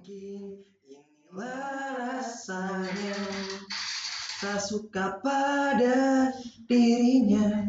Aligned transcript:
Mungkin 0.00 0.64
inilah 0.88 1.92
rasanya 1.92 3.20
Tak 4.40 4.56
suka 4.56 5.20
pada 5.20 6.32
dirinya 6.64 7.68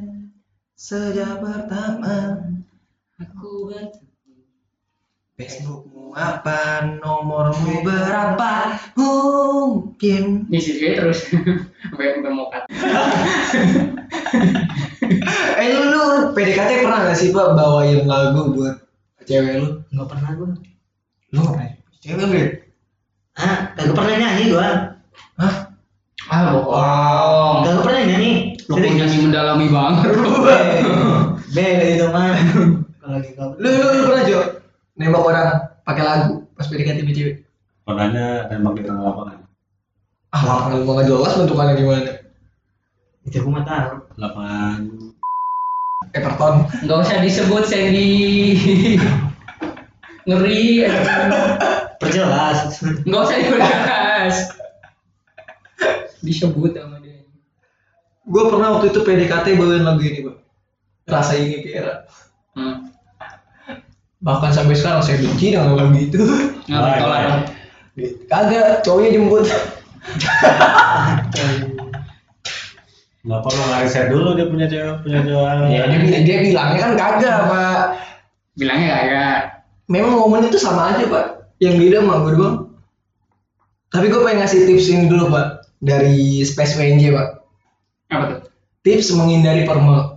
Sejak 0.79 1.44
pertama 1.44 2.39
Aku 3.20 3.67
bertemu 3.67 4.47
Facebookmu 5.36 6.15
apa, 6.15 6.96
nomormu 7.04 7.84
berapa 7.84 8.79
Mungkin 8.95 10.48
Ini 10.48 10.59
sih 10.63 10.79
terus 10.79 11.27
Sampai 11.36 12.16
sampai 12.16 12.32
mokat 12.32 12.63
Eh 15.59 15.68
lu, 15.68 15.82
lu 15.84 16.04
PDKT 16.32 16.88
pernah 16.88 17.11
gak 17.11 17.20
sih 17.20 17.36
pak 17.36 17.59
bawain 17.59 18.07
lagu 18.07 18.55
buat 18.55 18.79
cewek 19.27 19.59
lu? 19.59 19.84
Nggak 19.91 20.07
pernah 20.07 20.32
gua. 20.39 20.55
Lu 21.36 21.39
ngapain? 21.43 21.80
Cewek 22.02 22.18
lu 22.18 22.33
ya? 22.33 22.47
Ah, 23.38 23.77
kagak 23.77 23.94
pernah 23.94 24.16
nyanyi 24.17 24.44
gua. 24.49 24.98
Hah? 25.38 25.55
Ah 26.34 26.39
bohong 26.49 27.62
Kagak 27.66 27.84
pernah 27.85 28.02
nyanyi. 28.09 28.57
Lo 28.66 28.73
kok 28.81 28.89
nyanyi 28.89 29.17
mendalami 29.21 29.66
banget 29.70 30.09
Beda 31.53 31.85
itu 31.85 32.05
mah. 32.09 32.34
Kalau 32.98 33.13
lagi 33.21 33.29
kau. 33.38 33.53
Lu, 33.62 33.70
lu, 33.70 33.85
lu 33.85 34.02
pernah 34.09 34.23
Jo? 34.26 34.40
Nembak 34.98 35.21
orang 35.29 35.49
pakai 35.85 36.03
lagu 36.03 36.34
pas 36.57 36.66
PDKT 36.66 37.05
sama 37.05 37.13
cewek? 37.13 37.35
Pernahnya 37.85 38.26
nembak 38.49 38.73
di 38.81 38.84
tengah 38.90 39.04
lapangan. 39.05 39.38
Ah, 40.34 40.41
lapangan 40.41 40.81
lu 40.81 40.91
gak 40.98 41.05
jelas 41.05 41.34
bentukannya 41.38 41.73
gimana? 41.77 42.12
Itu 43.29 43.38
gua 43.45 43.54
mah 43.62 43.63
tahu. 43.70 43.90
Lapangan 44.18 44.79
Everton. 46.18 46.54
Nggak 46.81 46.98
usah 47.05 47.21
disebut 47.21 47.63
Sandy 47.70 48.09
Ngeri 50.27 50.85
Perjelas. 52.11 52.83
Nggak 53.07 53.21
usah 53.23 53.35
dibahas 53.39 54.35
Disebut 56.20 56.76
sama 56.76 56.99
dia 56.99 57.23
Gue 58.27 58.43
pernah 58.51 58.77
waktu 58.77 58.91
itu 58.91 58.99
PDKT 59.01 59.57
bawain 59.57 59.87
lagu 59.87 60.03
ini 60.03 60.20
pak. 60.27 60.35
Rasa 61.07 61.40
ini 61.40 61.63
Piera. 61.63 62.05
hmm. 62.53 62.91
Bahkan 64.22 64.51
sampai 64.53 64.78
sekarang 64.78 65.01
saya 65.01 65.18
benci 65.18 65.56
dengan 65.56 65.73
lagu 65.73 65.97
itu. 65.97 66.22
Nggak 66.69 66.78
Wah, 66.78 66.95
tolak 67.00 67.19
wah. 67.19 67.23
dong 67.25 67.44
Kagak, 68.29 68.85
cowoknya 68.88 69.09
jemput. 69.16 69.46
nggak 73.22 73.41
perlu 73.46 73.63
ngariset 73.69 74.09
dulu 74.09 74.34
dia 74.34 74.50
punya 74.50 74.66
cewek 74.66 75.06
punya 75.06 75.22
cewek. 75.22 75.69
ya 75.69 75.85
dia, 75.85 76.19
dia 76.25 76.38
bilangnya 76.41 76.79
kan 76.81 76.91
kagak 76.97 77.38
pak. 77.50 77.79
Bilangnya 78.57 78.88
kagak 78.90 79.40
Memang 79.91 80.13
momen 80.16 80.47
itu 80.47 80.57
sama 80.57 80.96
aja 80.96 81.03
pak. 81.09 81.41
Yang 81.62 81.75
beda 81.78 81.97
mah 82.01 82.17
gue 82.25 82.34
doang. 82.35 82.57
Tapi 83.94 84.09
gue 84.09 84.22
pengen 84.25 84.41
ngasih 84.41 84.66
tips 84.66 84.88
ini 84.90 85.06
dulu 85.06 85.29
pak 85.29 85.69
dari 85.78 86.41
Space 86.41 86.73
WNJ 86.73 87.13
pak. 87.13 87.28
Apa 88.09 88.23
tuh? 88.25 88.40
Tips 88.81 89.13
menghindari 89.13 89.63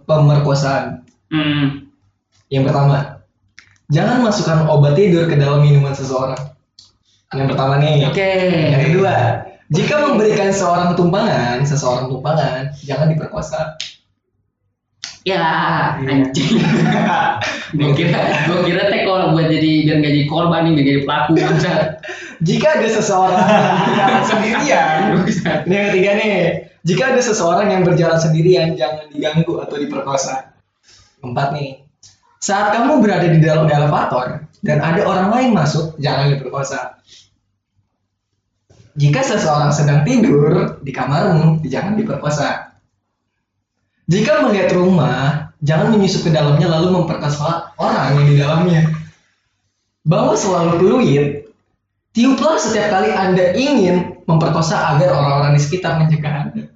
pemerkosaan. 0.09 1.05
Hmm. 1.28 1.92
Yang 2.48 2.73
pertama, 2.73 3.20
jangan 3.92 4.25
masukkan 4.25 4.64
obat 4.73 4.97
tidur 4.97 5.28
ke 5.28 5.36
dalam 5.36 5.61
minuman 5.61 5.92
seseorang. 5.92 6.39
Yang 7.34 7.48
pertama 7.53 7.83
nih. 7.83 8.08
Oke 8.08 8.31
Yang 8.73 8.83
kedua, 8.89 9.14
jika 9.75 9.95
memberikan 10.06 10.48
seorang 10.55 10.95
tumpangan, 10.95 11.61
seseorang 11.67 12.06
tumpangan, 12.08 12.73
jangan 12.86 13.11
diperkosa. 13.11 13.75
Ya 15.25 15.41
anjing 15.97 16.61
Gue 17.80 17.91
kira 17.97 18.20
Gue 18.44 18.61
kira 18.69 18.92
teh 18.92 19.08
kalau 19.08 19.33
buat 19.33 19.48
jadi 19.48 19.89
Biar 19.89 19.97
gak 20.05 20.12
jadi 20.12 20.25
korban 20.28 20.61
nih 20.69 20.72
Biar 20.77 20.84
jadi 20.84 21.00
pelaku 21.08 21.30
Bangsa 21.33 21.75
Jika 22.44 22.67
ada 22.77 22.89
seseorang 22.92 23.41
yang 23.41 23.64
berjalan 23.89 24.25
sendirian, 24.30 24.98
ini 25.64 25.72
yang 25.72 25.86
ketiga 25.89 26.11
nih, 26.19 26.34
jika 26.84 27.02
ada 27.14 27.22
seseorang 27.25 27.69
yang 27.72 27.83
berjalan 27.86 28.19
sendirian, 28.20 28.77
jangan 28.77 29.08
diganggu 29.08 29.64
atau 29.64 29.77
diperkosa. 29.80 30.52
Empat 31.24 31.57
nih, 31.57 31.80
saat 32.42 32.77
kamu 32.77 33.01
berada 33.01 33.24
di 33.30 33.40
dalam 33.40 33.64
elevator 33.64 34.45
dan 34.61 34.79
ada 34.84 35.01
orang 35.08 35.29
lain 35.33 35.51
masuk, 35.57 35.96
jangan 35.96 36.36
diperkosa. 36.36 37.01
Jika 38.95 39.20
seseorang 39.24 39.73
sedang 39.73 40.05
tidur 40.05 40.79
di 40.84 40.92
kamarmu, 40.92 41.64
jangan 41.64 41.96
diperkosa. 41.96 42.73
Jika 44.05 44.45
melihat 44.45 44.77
rumah, 44.77 45.53
jangan 45.65 45.92
menyusup 45.97 46.29
ke 46.29 46.31
dalamnya 46.31 46.69
lalu 46.69 47.03
memperkosa 47.03 47.73
orang 47.81 48.20
yang 48.20 48.27
di 48.29 48.37
dalamnya. 48.37 48.83
Bawa 50.05 50.37
selalu 50.37 50.85
peluit 50.85 51.45
Tiuplah 52.14 52.63
setiap 52.63 52.95
kali 52.95 53.11
Anda 53.11 53.59
ingin 53.59 54.23
memperkosa 54.31 54.95
agar 54.95 55.19
orang-orang 55.19 55.59
di 55.59 55.61
sekitar 55.67 55.98
mencegah 55.98 56.47
Anda. 56.47 56.70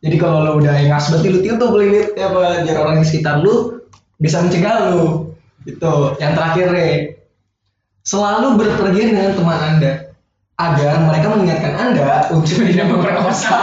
Jadi 0.00 0.16
kalau 0.16 0.48
lo 0.48 0.52
udah 0.56 0.80
ngas 0.80 1.12
berarti 1.12 1.28
lu 1.28 1.44
tiup 1.44 1.60
tuh 1.60 1.68
peluit 1.76 2.16
ya 2.16 2.32
apa 2.32 2.64
biar 2.64 2.76
orang 2.80 3.04
di 3.04 3.06
sekitar 3.12 3.44
lu 3.44 3.84
bisa 4.16 4.40
mencegah 4.40 4.96
lu. 4.96 5.36
Itu. 5.68 6.16
Yang 6.16 6.32
terakhir 6.40 6.66
nih. 6.72 7.20
Selalu 8.00 8.56
berpergian 8.56 9.12
dengan 9.12 9.36
teman 9.36 9.60
Anda 9.60 9.92
agar 10.56 11.04
mereka 11.04 11.26
mengingatkan 11.36 11.74
Anda 11.76 12.32
untuk 12.32 12.64
tidak 12.64 12.88
memperkosa. 12.88 13.52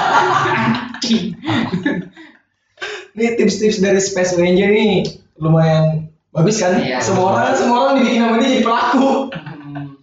Ini 3.17 3.33
tips-tips 3.33 3.81
dari 3.81 3.97
Space 3.97 4.37
Ranger 4.37 4.69
nih 4.69 5.01
lumayan 5.37 6.05
bagus 6.29 6.61
kan? 6.61 6.77
Iya. 6.77 7.01
semua 7.01 7.33
orang 7.33 7.57
semua 7.57 7.77
orang 7.81 7.93
dibikin 7.97 8.21
sama 8.21 8.35
dia 8.37 8.49
jadi 8.51 8.63
pelaku 8.63 9.09
Hmm. 9.33 9.97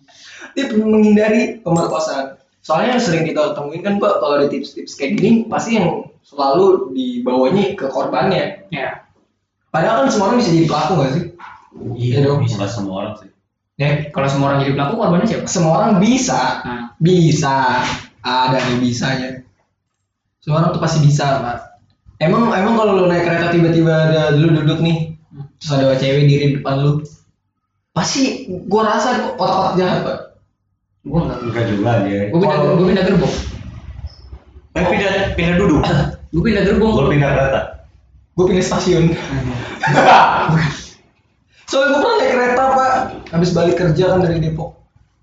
tip 0.53 0.69
menghindari 0.77 1.43
pemerkosaan. 1.63 2.37
Soalnya 2.61 2.99
yang 2.99 3.03
sering 3.03 3.25
kita 3.25 3.55
temuin 3.55 3.81
kan 3.81 3.97
Pak, 3.97 4.19
kalau 4.19 4.35
ada 4.37 4.47
tips-tips 4.47 4.95
kayak 4.95 5.17
gini 5.17 5.47
pasti 5.47 5.79
yang 5.79 6.11
selalu 6.23 6.91
dibawanya 6.91 7.75
ke 7.75 7.87
korbannya. 7.87 8.67
Ya 8.69 9.07
Padahal 9.69 10.07
kan 10.07 10.11
semua 10.11 10.31
orang 10.31 10.39
bisa 10.39 10.51
jadi 10.51 10.67
pelaku 10.67 10.93
gak 10.97 11.13
sih? 11.13 11.25
Iya 11.99 12.19
dong. 12.23 12.39
Nggak 12.43 12.71
semua 12.71 12.95
orang 13.03 13.15
sih. 13.19 13.31
Ya, 13.75 14.07
Kalau 14.11 14.29
semua 14.31 14.47
orang 14.55 14.63
jadi 14.63 14.73
pelaku 14.75 14.95
Korbannya 14.95 15.27
siapa? 15.27 15.47
semua 15.51 15.73
orang 15.83 15.93
bisa, 15.99 16.41
Nah 16.63 16.83
bisa, 17.03 17.83
ada 18.23 18.55
nih 18.71 18.79
bisanya. 18.79 19.43
Semua 20.39 20.63
orang 20.63 20.71
tuh 20.71 20.79
pasti 20.79 21.03
bisa 21.03 21.43
Pak. 21.43 21.74
Emang 22.25 22.49
emang 22.57 22.75
kalau 22.81 22.93
lu 22.97 23.05
naik 23.07 23.29
kereta 23.29 23.53
tiba-tiba 23.53 23.93
ada 23.93 24.33
lu 24.33 24.49
duduk 24.49 24.81
nih, 24.81 25.13
terus 25.61 25.71
ada 25.77 25.93
cewek 26.01 26.25
diri 26.25 26.45
di 26.49 26.55
depan 26.61 26.81
lu, 26.81 27.05
pasti 27.93 28.49
gua 28.65 28.97
rasa 28.97 29.37
otak-otak 29.37 29.75
jahat 29.77 29.99
Pak. 30.09 30.19
Gue 31.05 31.21
enggak 31.21 31.39
Enggak 31.45 31.65
juga 31.69 31.91
dia. 32.09 32.21
Gue 32.33 32.41
pindah, 32.41 32.59
gue 32.65 32.87
pindah 32.89 33.05
gerbong 33.05 33.35
Eh 34.75 34.85
pindah 34.89 35.13
pindah 35.37 35.57
duduk. 35.61 35.81
Gue 36.33 36.43
pindah 36.43 36.63
gerbong 36.65 36.93
Gue 36.97 37.13
pindah 37.13 37.31
kereta. 37.37 37.61
Gue 38.35 38.45
pindah 38.49 38.65
stasiun. 38.65 39.05
Soalnya 41.69 41.89
gue 41.93 42.01
pernah 42.01 42.17
naik 42.21 42.33
kereta 42.33 42.63
pak, 42.77 42.93
habis 43.33 43.51
balik 43.53 43.77
kerja 43.77 44.17
kan 44.17 44.21
dari 44.25 44.41
Depok. 44.41 44.81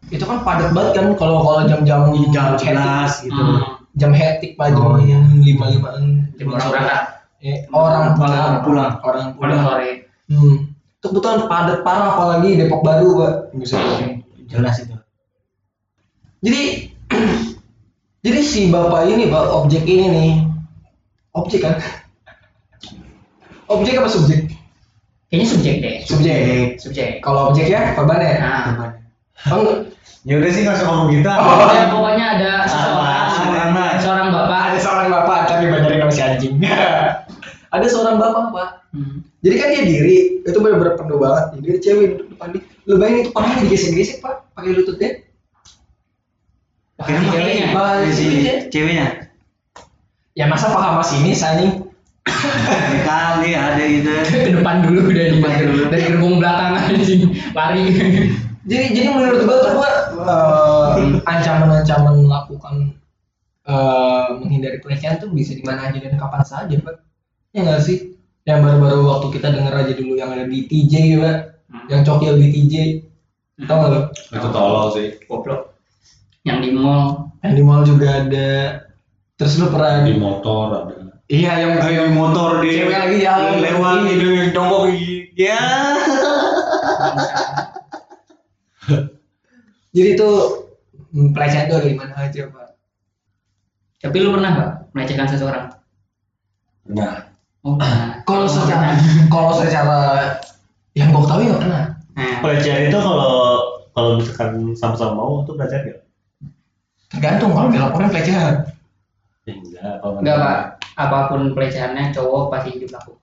Itu 0.09 0.25
kan 0.25 0.41
padat 0.41 0.73
banget 0.73 0.97
kan 0.97 1.06
kalau 1.18 1.45
kalau 1.45 1.62
jam-jam 1.69 2.09
Jam 2.33 2.57
hektik. 2.57 2.78
11 2.78 3.25
gitu. 3.29 3.41
Hmm. 3.41 3.81
Jam 3.94 4.12
hektik 4.12 4.56
pak 4.56 4.72
jam 4.72 4.84
Oh, 4.85 4.97
iya. 4.97 5.19
lima 5.38 5.66
limaan. 5.68 6.31
Jam 6.35 6.47
orang 6.50 6.69
berangkat 6.72 7.03
Eh, 7.41 7.66
orang 7.74 8.13
pulang, 8.13 8.38
Orang 8.38 8.57
pulang. 8.62 8.91
orang 9.02 9.28
Pulang 9.34 9.34
pulang. 9.35 9.62
sore 9.66 9.91
Hmm. 10.29 10.56
Itu 11.02 11.06
kebetulan 11.09 11.50
padat 11.50 11.79
parah 11.81 12.13
apalagi 12.13 12.56
Depok 12.56 12.85
Baru 12.85 13.18
pak. 13.18 13.34
Buset. 13.51 13.81
Jelas 14.46 14.78
itu. 14.80 14.96
Jadi 16.41 16.62
jadi 18.25 18.40
si 18.41 18.69
bapak 18.69 19.09
ini 19.09 19.28
pak 19.28 19.44
objek 19.50 19.84
ini 19.84 20.06
nih 20.07 20.31
objek 21.34 21.66
kan? 21.66 21.75
Objek 23.68 23.97
apa 23.97 24.07
subjek? 24.07 24.51
Kayaknya 25.28 25.47
subjek 25.47 25.75
deh 25.80 25.96
Subjek. 26.03 26.40
Subjek 26.78 27.09
Kalau 27.19 27.50
objek 27.50 27.72
ya 27.72 27.96
korbannya. 27.96 28.35
Nah 28.38 29.00
Oh. 29.50 29.90
Ya 30.22 30.38
udah 30.38 30.50
sih 30.53 30.62
nggak 30.62 30.78
usah 30.78 30.85
ngomong 30.85 31.10
kita. 31.18 31.31
Pokoknya, 31.33 31.86
pokoknya 31.89 32.25
ada 32.38 32.51
seseorang 32.69 33.25
seorang 33.33 33.69
mas. 33.74 33.94
Seorang 34.06 34.27
bapak 34.30 34.62
ada 34.69 34.77
seorang 34.77 35.07
bapak 35.10 35.39
tapi 35.50 35.65
banyak 35.74 35.98
sama 35.98 36.13
si 36.13 36.21
anjing. 36.21 36.54
ada 37.75 37.86
seorang 37.89 38.15
bapak 38.21 38.44
pak. 38.54 38.69
Hmm. 38.94 39.25
Jadi 39.42 39.56
kan 39.57 39.68
dia 39.74 39.83
diri 39.88 40.18
itu 40.45 40.57
benar-benar 40.62 40.94
penuh 40.94 41.18
banget. 41.18 41.45
Jadi 41.57 41.65
ada 41.65 41.80
cewek 41.81 42.06
duduk 42.13 42.27
depan 42.38 42.48
dia. 42.54 42.63
Lu 42.86 42.94
bayangin 43.01 43.21
itu 43.25 43.31
pahanya 43.33 43.56
digesek-gesek 43.65 44.18
pak 44.21 44.36
pakai 44.54 44.71
lututnya. 44.77 45.10
Akhirnya 47.01 47.30
Ceweknya. 47.33 47.65
si 48.13 48.24
ceweknya. 48.30 48.56
ceweknya. 48.69 49.06
Ya 50.38 50.45
masa 50.45 50.69
paha 50.69 51.01
mas 51.01 51.10
ini 51.18 51.33
anjing. 51.33 51.89
Kali 53.10 53.57
ada 53.57 53.83
itu. 53.89 54.13
Ke 54.30 54.54
depan 54.54 54.86
dulu 54.86 55.10
dari 55.10 55.33
Depan 55.33 55.51
dulu. 55.65 55.81
Dari 55.89 56.04
gerbong 56.13 56.38
belakang 56.38 56.77
anjing 56.77 57.33
Lari 57.57 57.89
Jadi 58.62 58.86
jadi 58.94 59.08
menurut 59.10 59.42
gua 59.44 59.58
tuh 59.58 59.74
eh, 60.22 61.18
ancaman-ancaman 61.25 62.13
melakukan 62.22 62.75
eh, 63.66 64.28
menghindari 64.38 64.78
pelecehan 64.80 65.18
tuh 65.18 65.34
bisa 65.34 65.58
di 65.58 65.63
mana 65.66 65.90
aja 65.90 65.98
dan 65.98 66.13
kapan 66.16 66.44
saja 66.46 66.75
pak. 66.78 67.02
Ya 67.52 67.66
nggak 67.66 67.81
sih? 67.81 68.13
Yang 68.46 68.60
baru-baru 68.66 69.02
waktu 69.06 69.28
kita 69.38 69.48
denger 69.54 69.74
aja 69.74 69.94
dulu 69.94 70.13
yang 70.18 70.30
ada 70.34 70.46
di 70.46 70.66
TJ 70.66 70.94
pak. 71.18 71.38
Hmm. 71.69 71.86
Yang 71.90 72.02
cokil 72.06 72.34
di 72.38 72.48
TJ. 72.50 72.74
Tau 73.69 73.78
gak 73.78 73.90
lo? 73.94 74.00
Itu 74.10 74.48
tolol 74.50 74.88
sih. 74.98 75.08
Goblok. 75.30 75.78
Yang 76.42 76.58
di 76.66 76.69
mall. 76.74 77.30
Yang 77.46 77.54
di 77.54 77.62
mall 77.62 77.81
juga 77.86 78.08
ada. 78.25 78.52
Terus 79.38 79.54
lu 79.62 79.69
pernah 79.69 80.02
Di 80.02 80.18
motor 80.18 80.66
ada. 80.74 80.96
Iya 81.31 81.52
yang 81.63 81.74
Kayak 81.80 82.12
motor 82.12 82.60
di 82.60 82.69
Cewek 82.75 82.98
lagi 82.98 83.18
jalan. 83.24 83.62
lewat 83.62 83.96
Iya. 84.04 84.10
gitu 84.12 84.25
jongkok 84.52 84.84
ya. 85.46 85.62
Jadi 89.91 90.09
itu 90.15 90.29
pelecehan 91.35 91.67
itu 91.67 91.75
ada 91.75 91.88
di 91.88 91.95
mana 91.95 92.15
aja 92.17 92.41
pak? 92.47 92.67
Tapi 94.01 94.15
lu 94.17 94.33
pernah 94.33 94.49
nggak 94.51 94.71
melecehkan 94.91 95.27
seseorang? 95.27 95.65
Nah, 96.89 97.27
Oh, 97.61 97.77
pernah. 97.77 98.17
Kalau 98.27 98.45
Oh, 98.45 98.49
secara 98.49 98.97
kalau 99.29 99.53
secara 99.53 99.99
yang 100.97 101.13
gue 101.13 101.23
tahu 101.23 101.39
ya 101.39 101.53
nggak 101.53 101.61
pernah. 101.61 101.83
Nah, 102.17 102.35
pelecehan 102.41 102.89
itu 102.89 102.97
kalau 102.97 103.33
kalau 103.93 104.09
misalkan 104.17 104.49
sama-sama 104.73 105.13
mau 105.13 105.45
itu 105.45 105.53
pelecehan 105.53 105.81
nggak? 105.85 105.99
Tergantung 107.11 107.51
kalau 107.53 107.69
dilaporin 107.69 108.09
pelecehan. 108.09 108.53
Ya, 109.45 109.53
enggak. 109.53 109.93
Kalau 110.01 110.13
enggak 110.17 110.38
pak. 110.39 110.57
Apa 110.97 111.17
pun 111.29 111.41
pelecehannya 111.53 112.09
cowok 112.11 112.49
pasti 112.49 112.69
hidup 112.75 112.89
laku. 112.97 113.13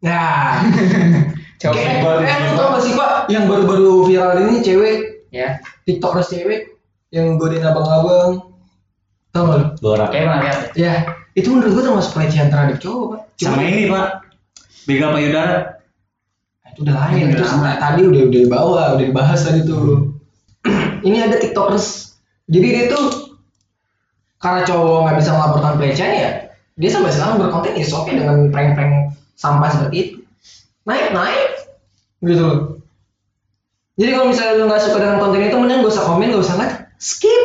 Nah, 0.00 0.64
Cowok. 1.60 1.76
kayak 1.76 2.00
eh, 2.24 2.36
lu 2.48 2.56
tau 2.56 2.68
gak 2.72 2.82
sih 2.84 2.92
pak 2.92 3.10
yang 3.28 3.44
baru-baru 3.44 4.08
viral 4.08 4.40
ini 4.44 4.60
cewek 4.60 4.96
Ya. 5.36 5.48
tiktokers 5.84 6.32
cewek 6.32 6.80
yang 7.12 7.36
godain 7.36 7.60
abang-abang. 7.62 8.56
Tau 9.30 9.42
gak 9.44 9.56
lu? 9.60 9.66
Kayak 10.08 10.24
pernah 10.24 10.40
lihat. 10.40 10.58
ya? 10.72 10.72
Ya, 10.80 10.94
itu 11.36 11.52
menurut 11.52 11.76
gue 11.76 11.84
termasuk 11.84 12.12
pelecehan 12.16 12.48
terhadap 12.48 12.80
cowok 12.80 13.04
pak. 13.12 13.20
Cuma- 13.36 13.48
Sama 13.52 13.62
ini 13.68 13.82
pak. 13.92 14.06
Begal 14.88 15.10
payudara. 15.12 15.56
Nah, 16.64 16.68
itu 16.72 16.80
udah 16.86 16.94
lain 16.96 17.14
Udah 17.14 17.28
itu 17.36 17.44
tadi 17.78 18.02
udah 18.06 18.22
udah 18.32 18.40
dibawa 18.42 18.82
udah 18.96 19.04
dibahas 19.06 19.40
tadi 19.44 19.60
tuh 19.66 20.14
ini 21.06 21.18
ada 21.22 21.38
tiktokers 21.38 22.16
jadi 22.46 22.66
dia 22.66 22.84
tuh 22.90 23.38
karena 24.38 24.62
cowok 24.62 24.98
nggak 25.06 25.16
bisa 25.18 25.30
melaporkan 25.34 25.74
pelecehan 25.78 26.12
ya 26.14 26.30
dia 26.76 26.90
sampai 26.92 27.10
sekarang 27.10 27.40
berkonten 27.40 27.74
ya 27.74 27.86
oke 27.88 28.10
dengan 28.12 28.36
prank-prank 28.52 29.16
sampah 29.34 29.68
seperti 29.72 29.96
itu 29.96 30.16
naik 30.84 31.10
naik 31.16 31.50
gitu 32.22 32.42
loh 32.44 32.58
jadi 33.96 34.10
kalau 34.12 34.26
misalnya 34.28 34.52
lu 34.60 34.64
nggak 34.68 34.82
suka 34.84 34.98
dengan 35.00 35.18
konten 35.18 35.40
itu 35.40 35.56
mending 35.56 35.80
gak 35.80 35.92
usah 35.96 36.04
komen 36.04 36.28
gak 36.36 36.44
usah 36.44 36.56
like 36.60 36.76
skip. 37.00 37.42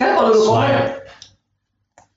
Karena 0.00 0.12
kalau 0.16 0.28
lu 0.32 0.40
komen 0.48 0.72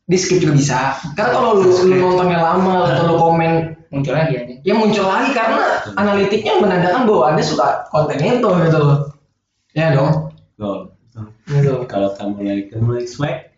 di 0.08 0.18
skip 0.18 0.40
juga 0.40 0.56
bisa. 0.56 0.80
Karena 1.14 1.30
kalau 1.36 1.60
lu, 1.60 1.76
lu 1.76 1.96
nontonnya 2.00 2.40
lama 2.40 2.88
atau 2.88 3.04
lu 3.12 3.16
komen 3.20 3.76
Muncul 3.96 4.12
lagi 4.12 4.36
aja. 4.36 4.54
yang 4.68 4.84
muncul 4.84 5.08
lagi 5.08 5.32
karena 5.32 5.80
analitiknya 5.96 6.60
menandakan 6.60 7.08
bahwa 7.08 7.32
anda 7.32 7.40
suka 7.40 7.88
konten 7.96 8.20
itu 8.20 8.44
gitu 8.44 8.80
loh. 8.82 9.00
Ya 9.72 9.96
dong. 9.96 10.36
Tuh. 10.60 10.92
gitu. 11.48 11.88
Kalau 11.88 12.12
kamu 12.12 12.44
lagi 12.44 12.64
kamu 12.76 13.00
lagi 13.00 13.08
swag. 13.08 13.56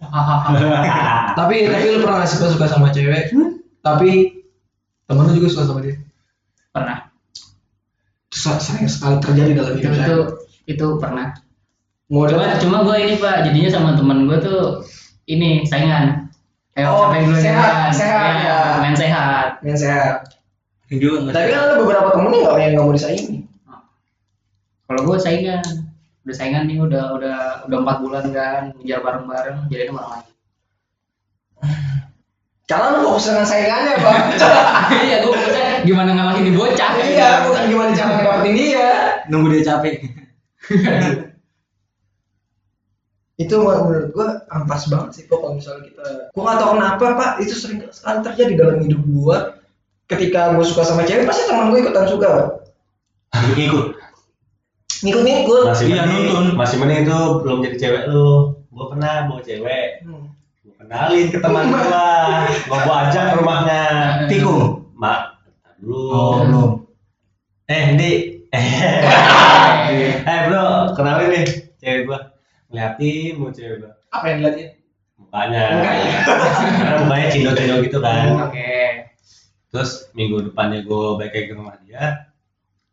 tapi 1.38 1.64
tapi 1.64 1.84
lu 1.92 2.04
pernah 2.04 2.24
gak 2.24 2.30
suka 2.32 2.56
suka 2.56 2.66
sama 2.68 2.88
cewek? 2.88 3.36
Tapi 3.84 4.10
temen 5.04 5.28
lu 5.28 5.32
juga 5.36 5.48
suka 5.52 5.64
sama 5.68 5.80
dia? 5.84 6.00
Pernah. 6.72 7.13
Sering 8.34 8.90
sekali 8.90 9.16
terjadi 9.22 9.50
dalam 9.62 9.74
Itu 9.78 9.86
hidup 9.86 9.94
itu, 9.94 10.00
saya 10.02 10.16
itu 10.66 10.86
pernah. 10.98 11.26
Cuma 12.10 12.58
cuma 12.60 12.76
gue 12.84 12.96
ini 13.00 13.14
pak 13.22 13.46
jadinya 13.48 13.70
sama 13.70 13.90
teman 13.94 14.26
gue 14.26 14.38
tuh 14.42 14.82
ini 15.30 15.62
saingan. 15.64 16.28
Ayo 16.74 16.90
Oh, 16.90 17.06
siapa 17.06 17.14
yang 17.22 17.26
duluan 17.30 17.42
sehat, 17.46 17.70
sehat, 17.94 18.34
Ya, 18.42 18.42
ya. 18.42 18.58
Main 18.82 18.96
sehat. 18.98 19.46
yang 19.62 19.78
sehat 19.78 20.26
tapi 21.00 21.48
kan 21.50 21.60
ada 21.64 21.76
beberapa 21.80 22.08
temen 22.12 22.30
nih 22.30 22.40
nggak 22.44 22.56
yang 22.60 22.72
nggak 22.76 22.86
mau 22.86 22.94
disaingi 22.94 23.36
Kalau 24.84 25.00
gue 25.08 25.16
saingan, 25.16 25.64
udah 26.28 26.34
saingan 26.36 26.68
nih 26.68 26.76
udah 26.76 27.16
udah 27.16 27.38
udah 27.64 27.78
empat 27.80 27.96
bulan 28.04 28.24
kan 28.36 28.62
ngejar 28.78 29.00
bareng-bareng 29.00 29.64
jadi 29.72 29.88
sama 29.88 30.23
karena 32.64 32.96
lu 32.96 33.04
fokus 33.04 33.28
dengan 33.28 33.44
saingannya 33.44 33.92
pak 34.00 34.16
iya 35.06 35.16
gue 35.20 35.30
maksudnya 35.30 35.68
gimana 35.84 36.10
ngalahin 36.16 36.48
di 36.48 36.52
bocah 36.56 36.90
iya 36.98 37.44
bukan 37.44 37.62
gimana 37.68 37.90
cara 37.92 38.10
ngedapetin 38.16 38.54
dia 38.56 38.88
Nunggu 39.24 39.56
dia 39.56 39.62
capek. 39.64 39.94
itu 43.34 43.50
menurut 43.58 44.14
gua 44.14 44.46
ampas 44.46 44.86
banget 44.86 45.10
sih 45.10 45.22
kok 45.26 45.42
kalau 45.42 45.58
misalnya 45.58 45.90
kita 45.90 46.06
gua 46.30 46.42
nggak 46.46 46.58
tahu 46.62 46.70
kenapa 46.78 47.04
pak 47.18 47.30
itu 47.42 47.54
sering 47.58 47.82
sekali 47.90 48.22
terjadi 48.22 48.52
dalam 48.54 48.76
hidup 48.78 49.02
gua 49.10 49.58
ketika 50.06 50.54
gua 50.54 50.62
suka 50.62 50.86
sama 50.86 51.02
cewek 51.02 51.26
pasti 51.26 51.50
teman 51.50 51.74
gua 51.74 51.82
ikutan 51.82 52.06
suka 52.06 52.30
Ikut. 53.58 53.98
ngikut-ngikut 55.02 55.62
Masih 55.66 55.86
Iya, 55.90 56.06
mending, 56.06 56.24
nonton. 56.30 56.44
masih 56.54 56.76
mending 56.78 57.00
itu 57.02 57.18
belum 57.42 57.58
jadi 57.60 57.76
cewek 57.76 58.02
lu. 58.08 58.54
Gua 58.70 58.86
pernah 58.94 59.26
bawa 59.26 59.40
cewek. 59.42 60.06
Hmm. 60.06 60.30
Gua 60.84 61.08
kenalin 61.08 61.26
ke 61.32 61.38
teman 61.40 61.72
gua. 61.72 62.44
Gua 62.68 62.78
bawa 62.84 63.08
ajak 63.08 63.24
ke 63.32 63.34
rumahnya. 63.40 63.82
Tikung. 64.28 64.92
Mak. 64.92 65.20
Oh, 65.80 66.44
belum. 66.44 66.70
Eh, 67.72 67.84
Ndi. 67.96 68.12
eh, 70.28 70.40
bro, 70.44 70.92
kenalin 70.92 71.32
nih 71.32 71.44
cewek 71.80 72.04
gua. 72.04 72.36
Ngeliatin 72.68 73.32
mau 73.40 73.48
cewek 73.48 73.80
gua. 73.80 73.92
apa 74.14 74.24
yang 74.30 74.36
dilihatin 74.44 74.68
Mukanya. 75.18 75.64
Karena 76.78 76.96
mukanya 77.02 77.26
cindo-cindo 77.32 77.74
gitu 77.82 77.98
kan. 77.98 78.46
oke 78.46 78.70
Terus 79.74 80.06
minggu 80.14 80.52
depannya 80.52 80.86
gue 80.86 81.18
balik 81.18 81.34
ke 81.34 81.50
rumah 81.50 81.74
dia, 81.82 82.30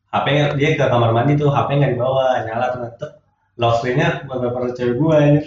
HP 0.09 0.57
dia 0.57 0.69
ke 0.73 0.81
kamar 0.81 1.13
mandi 1.13 1.37
tuh, 1.37 1.53
HP 1.53 1.77
nggak 1.77 1.93
dibawa, 1.93 2.41
nyala 2.41 2.73
ternyata 2.73 3.21
lock 3.61 3.77
screen-nya 3.77 4.25
beberapa 4.25 4.73
cewek 4.73 4.97
gue 4.97 5.17
ini 5.21 5.41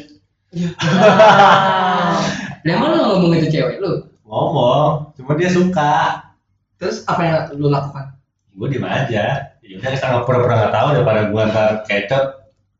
Lah 2.64 2.72
emang 2.76 2.90
lu 2.94 3.02
ngomong 3.02 3.32
itu 3.38 3.48
cewek 3.60 3.82
lu? 3.82 4.14
ngomong, 4.24 5.14
cuma 5.14 5.36
dia 5.36 5.50
suka, 5.52 6.24
terus 6.80 7.04
apa 7.06 7.20
yang 7.22 7.36
lu 7.60 7.68
lakukan? 7.68 8.16
Gue 8.56 8.66
diem 8.70 8.86
aja, 8.86 9.54
ya 9.60 9.74
udah 9.78 9.90
kita 9.94 10.06
nggak 10.10 10.24
pura-pura 10.26 10.54
nggak 10.58 10.74
tahu 10.74 10.88
daripada 10.96 11.20
gue 11.28 11.42
ntar 11.50 11.68
kecot 11.86 12.24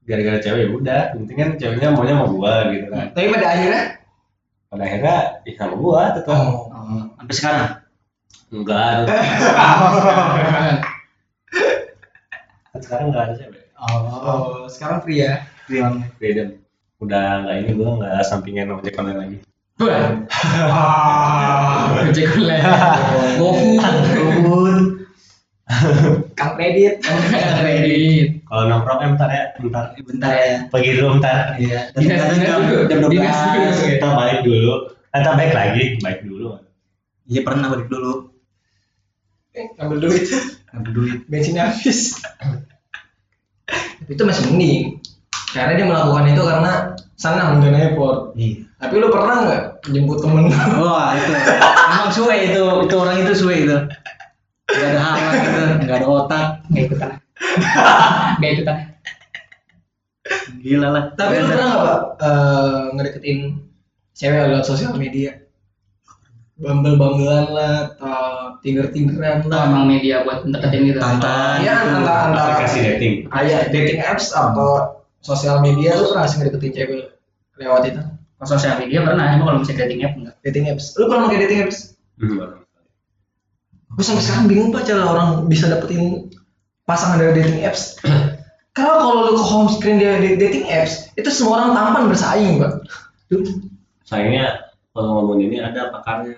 gara-gara 0.04 0.38
cewek 0.40 0.66
ya 0.66 0.68
udah, 0.72 1.00
penting 1.14 1.36
kan 1.36 1.50
ceweknya 1.60 1.88
maunya 1.94 2.14
sama 2.18 2.26
gue 2.32 2.54
gitu 2.74 2.86
kan, 2.90 3.06
tapi 3.14 3.26
pada 3.30 3.46
akhirnya? 3.54 3.82
Pada 4.72 4.82
akhirnya 4.88 5.18
ya 5.46 5.52
sama 5.54 5.74
gue 5.78 6.02
tetap 6.18 6.32
oh. 6.34 6.72
Oh, 6.74 7.04
sampai 7.16 7.34
sekarang. 7.36 7.68
enggak, 8.54 9.10
sekarang 12.86 13.06
nggak 13.10 13.24
ada 13.30 13.34
cewek, 13.34 13.62
oh 13.78 14.66
sekarang 14.70 15.02
free 15.02 15.26
ya? 15.26 15.42
Freelance. 15.64 16.06
freedom, 16.20 16.48
udah 17.02 17.24
nggak 17.44 17.56
ini 17.64 17.70
gue 17.74 17.90
nggak 17.98 18.22
sampingan 18.22 18.74
ojek 18.74 18.94
online 18.98 19.18
lagi. 19.18 19.36
ah 20.70 21.90
Ojek 22.06 22.30
online. 22.38 22.62
GoFood 23.38 24.78
Kang 26.36 26.52
kredit 26.54 27.00
Kredit. 27.02 28.44
Kalau 28.46 28.62
nongkrong 28.70 29.00
eh 29.02 29.08
bentar 29.16 29.28
ya, 29.32 29.44
bentar. 29.58 29.84
Bentar 29.96 30.32
ya. 30.36 30.54
Pergi 30.70 30.90
dulu 31.00 31.08
bentar. 31.18 31.56
Iya. 31.58 31.80
Kadang 31.96 32.38
dinas 32.38 32.86
jam 32.86 32.98
12. 33.00 33.10
dulu. 33.10 33.70
Kita 33.88 34.08
balik 34.14 34.40
dulu. 34.44 34.72
Kita 35.10 35.30
baik 35.34 35.52
lagi, 35.56 35.84
baik 35.98 36.20
dulu. 36.22 36.48
Iya 37.24 37.40
pernah 37.42 37.66
balik 37.72 37.88
dulu. 37.88 38.28
Eh, 39.54 39.70
ngambil 39.78 39.98
duit 40.10 40.26
Ngambil 40.74 40.90
duit. 40.92 41.18
bensinnya 41.30 41.70
habis 41.70 42.18
itu 44.10 44.22
masih 44.26 44.50
mending 44.50 44.98
karena 45.54 45.72
dia 45.78 45.86
melakukan 45.86 46.24
itu 46.26 46.42
karena 46.42 46.72
senang 47.14 47.62
dan 47.62 47.78
effort 47.78 48.34
Iya. 48.34 48.66
tapi 48.76 48.94
lu 48.98 49.08
pernah 49.08 49.36
nggak 49.46 49.62
jemput 49.86 50.18
temen 50.18 50.50
lu 50.50 50.82
Wah 50.82 51.14
itu 51.14 51.30
emang 51.94 52.10
suwe 52.10 52.36
itu 52.50 52.60
itu 52.84 52.94
orang 52.98 53.16
itu 53.22 53.32
suwe 53.32 53.54
itu. 53.62 53.76
Gak 54.64 54.88
ada 54.90 54.98
hal 54.98 55.14
gitu, 55.38 55.62
gak 55.86 55.96
ada 56.02 56.06
otak. 56.08 56.46
Nggak 56.68 56.84
ikutan. 56.88 57.10
Nggak 58.40 58.50
ikutan. 58.58 58.76
Gila 60.64 60.88
lah. 60.88 61.04
tapi 61.14 61.36
lu 61.36 61.46
pernah 61.46 61.66
nggak 61.68 61.82
pak 61.84 62.00
eh, 62.18 62.82
ngedeketin 62.96 63.38
cewek 64.16 64.40
lewat 64.48 64.64
sosial 64.64 64.96
media 64.96 65.36
bumble 66.54 66.96
bumblean 66.96 67.50
lah 67.50 67.92
atau 67.92 68.56
tinder 68.62 68.88
tinderan 68.88 69.42
Itu 69.42 69.50
lah 69.52 69.68
emang 69.68 69.84
media 69.90 70.24
buat 70.24 70.46
deketin 70.48 70.80
gitu. 70.88 70.98
Tantan. 70.98 71.56
Iya 71.60 71.72
antara 71.76 72.14
antara 72.30 72.42
Aplikasi 72.56 72.78
dating. 72.80 73.14
ah, 73.28 73.40
iya, 73.44 73.58
dating 73.68 73.98
apps 74.00 74.32
atau 74.32 75.03
sosial 75.24 75.58
media 75.58 75.96
lu 75.96 76.12
pernah 76.12 76.28
sih 76.28 76.36
ngedeketin 76.38 76.72
cewek 76.72 77.02
lewat 77.56 77.82
itu 77.88 78.02
Kalau 78.34 78.48
sosial 78.50 78.76
media 78.76 78.98
pernah, 79.00 79.24
cuma 79.32 79.44
kalau 79.48 79.58
misalnya 79.58 79.80
dating 79.86 80.00
app 80.04 80.14
enggak. 80.14 80.34
dating 80.42 80.64
apps 80.68 80.84
lu 80.94 81.04
pernah 81.08 81.22
pakai 81.26 81.40
dating 81.42 81.60
apps 81.64 81.78
Hmm. 82.14 82.38
gue 83.90 84.04
sampai 84.04 84.22
sekarang 84.22 84.46
bingung 84.46 84.70
pak 84.70 84.86
cara 84.86 85.02
orang 85.02 85.50
bisa 85.50 85.66
dapetin 85.66 86.30
pasangan 86.84 87.18
dari 87.18 87.34
dating 87.34 87.66
apps 87.66 87.98
karena 88.76 88.94
kalau 89.02 89.26
lu 89.26 89.34
ke 89.34 89.42
home 89.42 89.66
screen 89.66 89.98
dari 89.98 90.38
dating 90.38 90.62
apps 90.70 91.10
itu 91.14 91.26
semua 91.26 91.58
orang 91.58 91.70
tampan 91.74 92.04
bersaing 92.06 92.62
pak 92.62 92.72
Sayangnya 94.04 94.68
kalau 94.92 95.24
ngomong 95.24 95.42
ini 95.42 95.58
ada 95.58 95.88
pakarnya. 95.90 96.36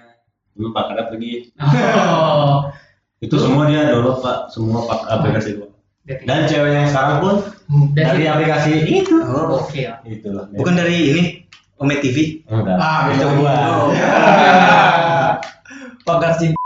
Dulu 0.54 0.70
pakarnya 0.72 1.10
pergi. 1.10 1.50
Oh. 1.60 2.70
Itu 3.18 3.36
semua 3.36 3.66
dia 3.66 3.84
download 3.84 4.22
pak, 4.22 4.48
semua 4.48 4.86
pak 4.86 5.02
aplikasi 5.10 5.58
itu. 5.58 5.65
Dating. 6.06 6.24
Dan 6.24 6.46
cewek 6.46 6.70
yang 6.72 6.86
sekarang 6.86 7.18
pun 7.18 7.34
Hmm. 7.66 7.90
Dari 7.92 8.22
itu- 8.22 8.30
aplikasi 8.30 8.70
itu. 8.84 9.14
Oh. 9.18 9.58
Oke 9.58 9.82
ya. 9.82 9.98
Itulah. 10.02 10.46
Bukan 10.50 10.72
dari 10.72 10.94
ini 11.10 11.22
Ome 11.76 11.98
TV. 11.98 12.40
Enggak. 12.46 12.78
Ah, 12.78 13.10
itu 13.10 13.26
gua. 13.34 13.54
Oh. 13.76 13.90
Pagar 16.06 16.32
sih. 16.34 16.54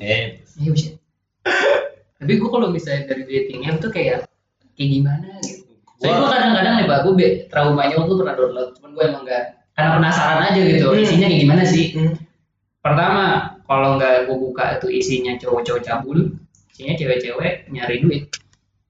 Eh, 0.00 0.38
Iya 0.54 0.70
bisa. 0.70 0.88
Tapi 2.14 2.30
gue 2.34 2.46
kalau 2.46 2.68
misalnya 2.68 3.06
dari 3.06 3.22
dating 3.24 3.64
app 3.66 3.78
tuh 3.78 3.88
kayak 3.88 4.26
kayak 4.74 4.88
gimana 4.92 5.26
gitu. 5.40 5.64
Soalnya 5.96 6.14
gue 6.14 6.28
kadang-kadang 6.30 6.72
nih 6.76 6.84
pak, 6.86 6.98
gue 7.00 7.12
be- 7.14 7.36
traumanya 7.48 7.94
waktu 7.96 8.12
pernah 8.14 8.34
download, 8.34 8.68
cuman 8.76 8.90
gue 8.92 9.04
emang 9.04 9.22
gak 9.24 9.42
karena 9.72 9.88
penasaran 9.98 10.40
aja 10.44 10.58
gitu, 10.60 10.84
Hmm. 10.86 11.00
isinya 11.00 11.26
kayak 11.26 11.40
gimana 11.40 11.62
sih. 11.64 11.84
Hmm. 11.92 12.12
Pertama, 12.78 13.22
kalau 13.64 13.96
nggak 13.96 14.28
gue 14.28 14.36
buka 14.36 14.76
itu 14.80 14.86
isinya 14.92 15.32
cowok-cowok 15.40 15.82
cabul, 15.82 16.18
isinya 16.72 16.94
cewek-cewek 16.96 17.68
nyari 17.72 17.96
duit. 18.04 18.24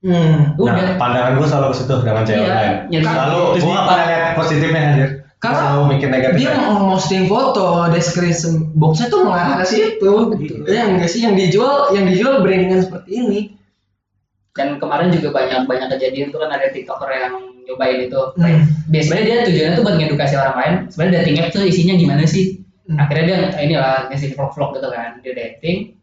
Hmm. 0.04 0.52
Udah. 0.60 0.76
Nah, 0.76 0.96
pandangan 1.00 1.32
gua 1.40 1.48
selalu 1.48 1.66
ke 1.72 1.76
situ 1.80 1.94
dengan 2.04 2.24
cewek 2.28 2.44
Iya, 2.44 2.52
lain. 2.52 2.72
nyari 2.92 3.04
Selalu 3.08 3.40
gua 3.40 3.72
nggak 3.72 3.86
pernah 3.88 4.06
lihat 4.06 4.32
positifnya 4.36 4.80
anjir. 4.84 5.10
Karena 5.40 5.56
selalu 5.60 5.82
mikir 5.92 6.08
negatif. 6.08 6.38
dia 6.40 6.52
mau 6.56 6.76
posting 6.96 7.24
foto 7.28 7.68
deskripsi 7.92 8.48
boxnya 8.76 9.06
tuh 9.12 9.20
mengarah 9.28 9.60
ke 9.60 9.66
situ 9.68 10.12
gitu. 10.40 10.54
Ya 10.64 10.88
enggak 10.88 11.08
sih 11.08 11.20
yang 11.24 11.36
dijual 11.36 11.92
yang 11.92 12.04
dijual 12.08 12.40
brandingan 12.40 12.80
seperti 12.84 13.10
ini. 13.12 13.40
Dan 14.56 14.80
kemarin 14.80 15.12
juga 15.12 15.36
banyak 15.36 15.68
banyak 15.68 15.88
kejadian 15.96 16.32
tuh 16.32 16.40
kan 16.40 16.52
ada 16.52 16.68
tiktoker 16.72 17.08
yang 17.12 17.36
nyobain 17.64 18.08
itu. 18.08 18.22
Hmm. 18.40 18.60
Biasanya 18.88 19.22
dia 19.24 19.36
tujuannya 19.44 19.72
tuh 19.76 19.84
buat 19.84 19.96
ngedukasi 20.00 20.34
orang 20.36 20.56
lain. 20.56 20.74
Sebenarnya 20.92 21.12
dating 21.24 21.36
app 21.44 21.52
tuh 21.52 21.64
isinya 21.64 21.94
gimana 21.96 22.24
sih? 22.24 22.63
Hmm. 22.84 23.00
akhirnya 23.00 23.24
dia 23.24 23.38
inilah 23.64 24.12
ngasih 24.12 24.36
vlog-vlog 24.36 24.76
gitu 24.76 24.88
kan 24.92 25.16
dia 25.24 25.32
dating 25.32 25.96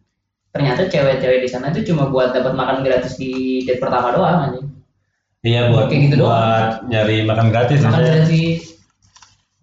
ternyata 0.49 0.89
cewek-cewek 0.89 1.45
di 1.45 1.49
sana 1.49 1.69
tuh 1.69 1.85
cuma 1.85 2.09
buat 2.09 2.33
dapat 2.33 2.57
makan 2.57 2.81
gratis 2.81 3.21
di 3.21 3.61
date 3.69 3.77
pertama 3.77 4.09
doang 4.13 4.39
anjing 4.49 4.67
Iya 5.41 5.73
buat 5.73 5.89
Kayak 5.89 6.01
gitu 6.05 6.15
buat 6.21 6.85
nyari 6.85 7.25
makan 7.25 7.49
gratis 7.49 7.81
makan 7.81 7.97
aja. 7.97 8.05
gratis 8.25 8.61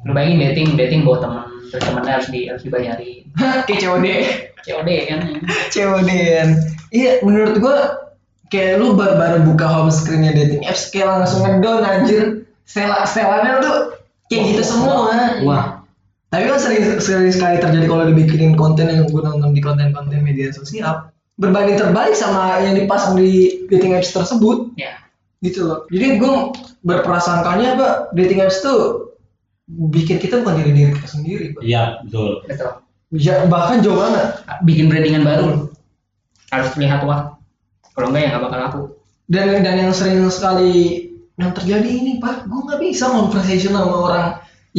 lu 0.06 0.14
bayangin 0.14 0.38
dating 0.42 0.68
dating 0.78 1.00
bawa 1.02 1.18
temen 1.22 1.46
terus 1.74 1.82
temennya 1.86 2.12
harus 2.18 2.28
di 2.30 2.40
harus 2.46 2.62
dibayarin 2.62 3.22
Kayak 3.66 3.80
COD. 3.86 4.06
COD 4.66 4.88
kan. 5.06 5.20
COD 5.70 6.10
-an. 6.10 6.48
Iya 6.90 7.10
menurut 7.22 7.54
gua 7.62 7.78
kayak 8.50 8.80
lu 8.80 8.96
baru, 8.98 9.14
baru 9.14 9.38
buka 9.46 9.66
home 9.68 9.92
screennya 9.92 10.34
dating 10.34 10.66
apps 10.66 10.90
kayak 10.90 11.06
langsung 11.06 11.46
ngedown 11.46 11.84
anjir. 11.86 12.22
Setelan 12.66 13.06
setelannya 13.06 13.52
tuh 13.62 13.76
kayak 14.32 14.42
gitu 14.54 14.62
semua. 14.66 15.14
Wah. 15.46 15.77
Tapi 16.28 16.44
kan 16.44 16.60
sering, 16.60 16.82
sering 17.00 17.32
sekali 17.32 17.56
terjadi 17.56 17.86
kalau 17.88 18.04
dibikinin 18.12 18.52
konten 18.52 18.92
yang 18.92 19.08
gue 19.08 19.22
nonton 19.24 19.56
di 19.56 19.64
konten-konten 19.64 20.20
media 20.20 20.52
sosial 20.52 21.08
berbanding 21.40 21.78
terbalik 21.78 22.12
sama 22.18 22.60
yang 22.60 22.74
dipasang 22.76 23.16
di 23.16 23.64
dating 23.70 23.96
apps 23.96 24.12
tersebut 24.12 24.74
ya 24.76 24.92
gitu 25.40 25.64
loh. 25.64 25.78
Jadi 25.88 26.18
gue 26.18 26.32
berprasangkanya 26.84 27.78
pak 27.78 27.92
dating 28.12 28.44
apps 28.44 28.60
tuh 28.60 29.08
bikin 29.68 30.20
kita 30.20 30.42
bukan 30.44 30.60
diri 30.60 30.72
diri 30.74 30.90
kita 30.98 31.08
sendiri 31.08 31.44
pak. 31.56 31.62
Iya 31.64 32.02
betul. 32.04 32.44
betul 32.44 32.72
Ya, 33.08 33.48
bahkan 33.48 33.80
jauh 33.80 33.96
banget. 33.96 34.44
bikin 34.68 34.92
brandingan 34.92 35.24
baru 35.24 35.72
harus 36.52 36.68
terlihat 36.76 37.08
wah 37.08 37.40
kalau 37.96 38.12
enggak 38.12 38.20
ya 38.20 38.28
nggak 38.36 38.44
bakal 38.44 38.58
laku 38.60 38.82
Dan 39.32 39.64
dan 39.64 39.76
yang 39.80 39.92
sering 39.96 40.24
sekali 40.28 41.08
yang 41.40 41.56
terjadi 41.56 41.88
ini 41.88 42.12
pak, 42.18 42.44
gue 42.50 42.60
nggak 42.68 42.80
bisa 42.84 43.08
conversation 43.08 43.72
sama 43.72 43.96
orang 43.96 44.28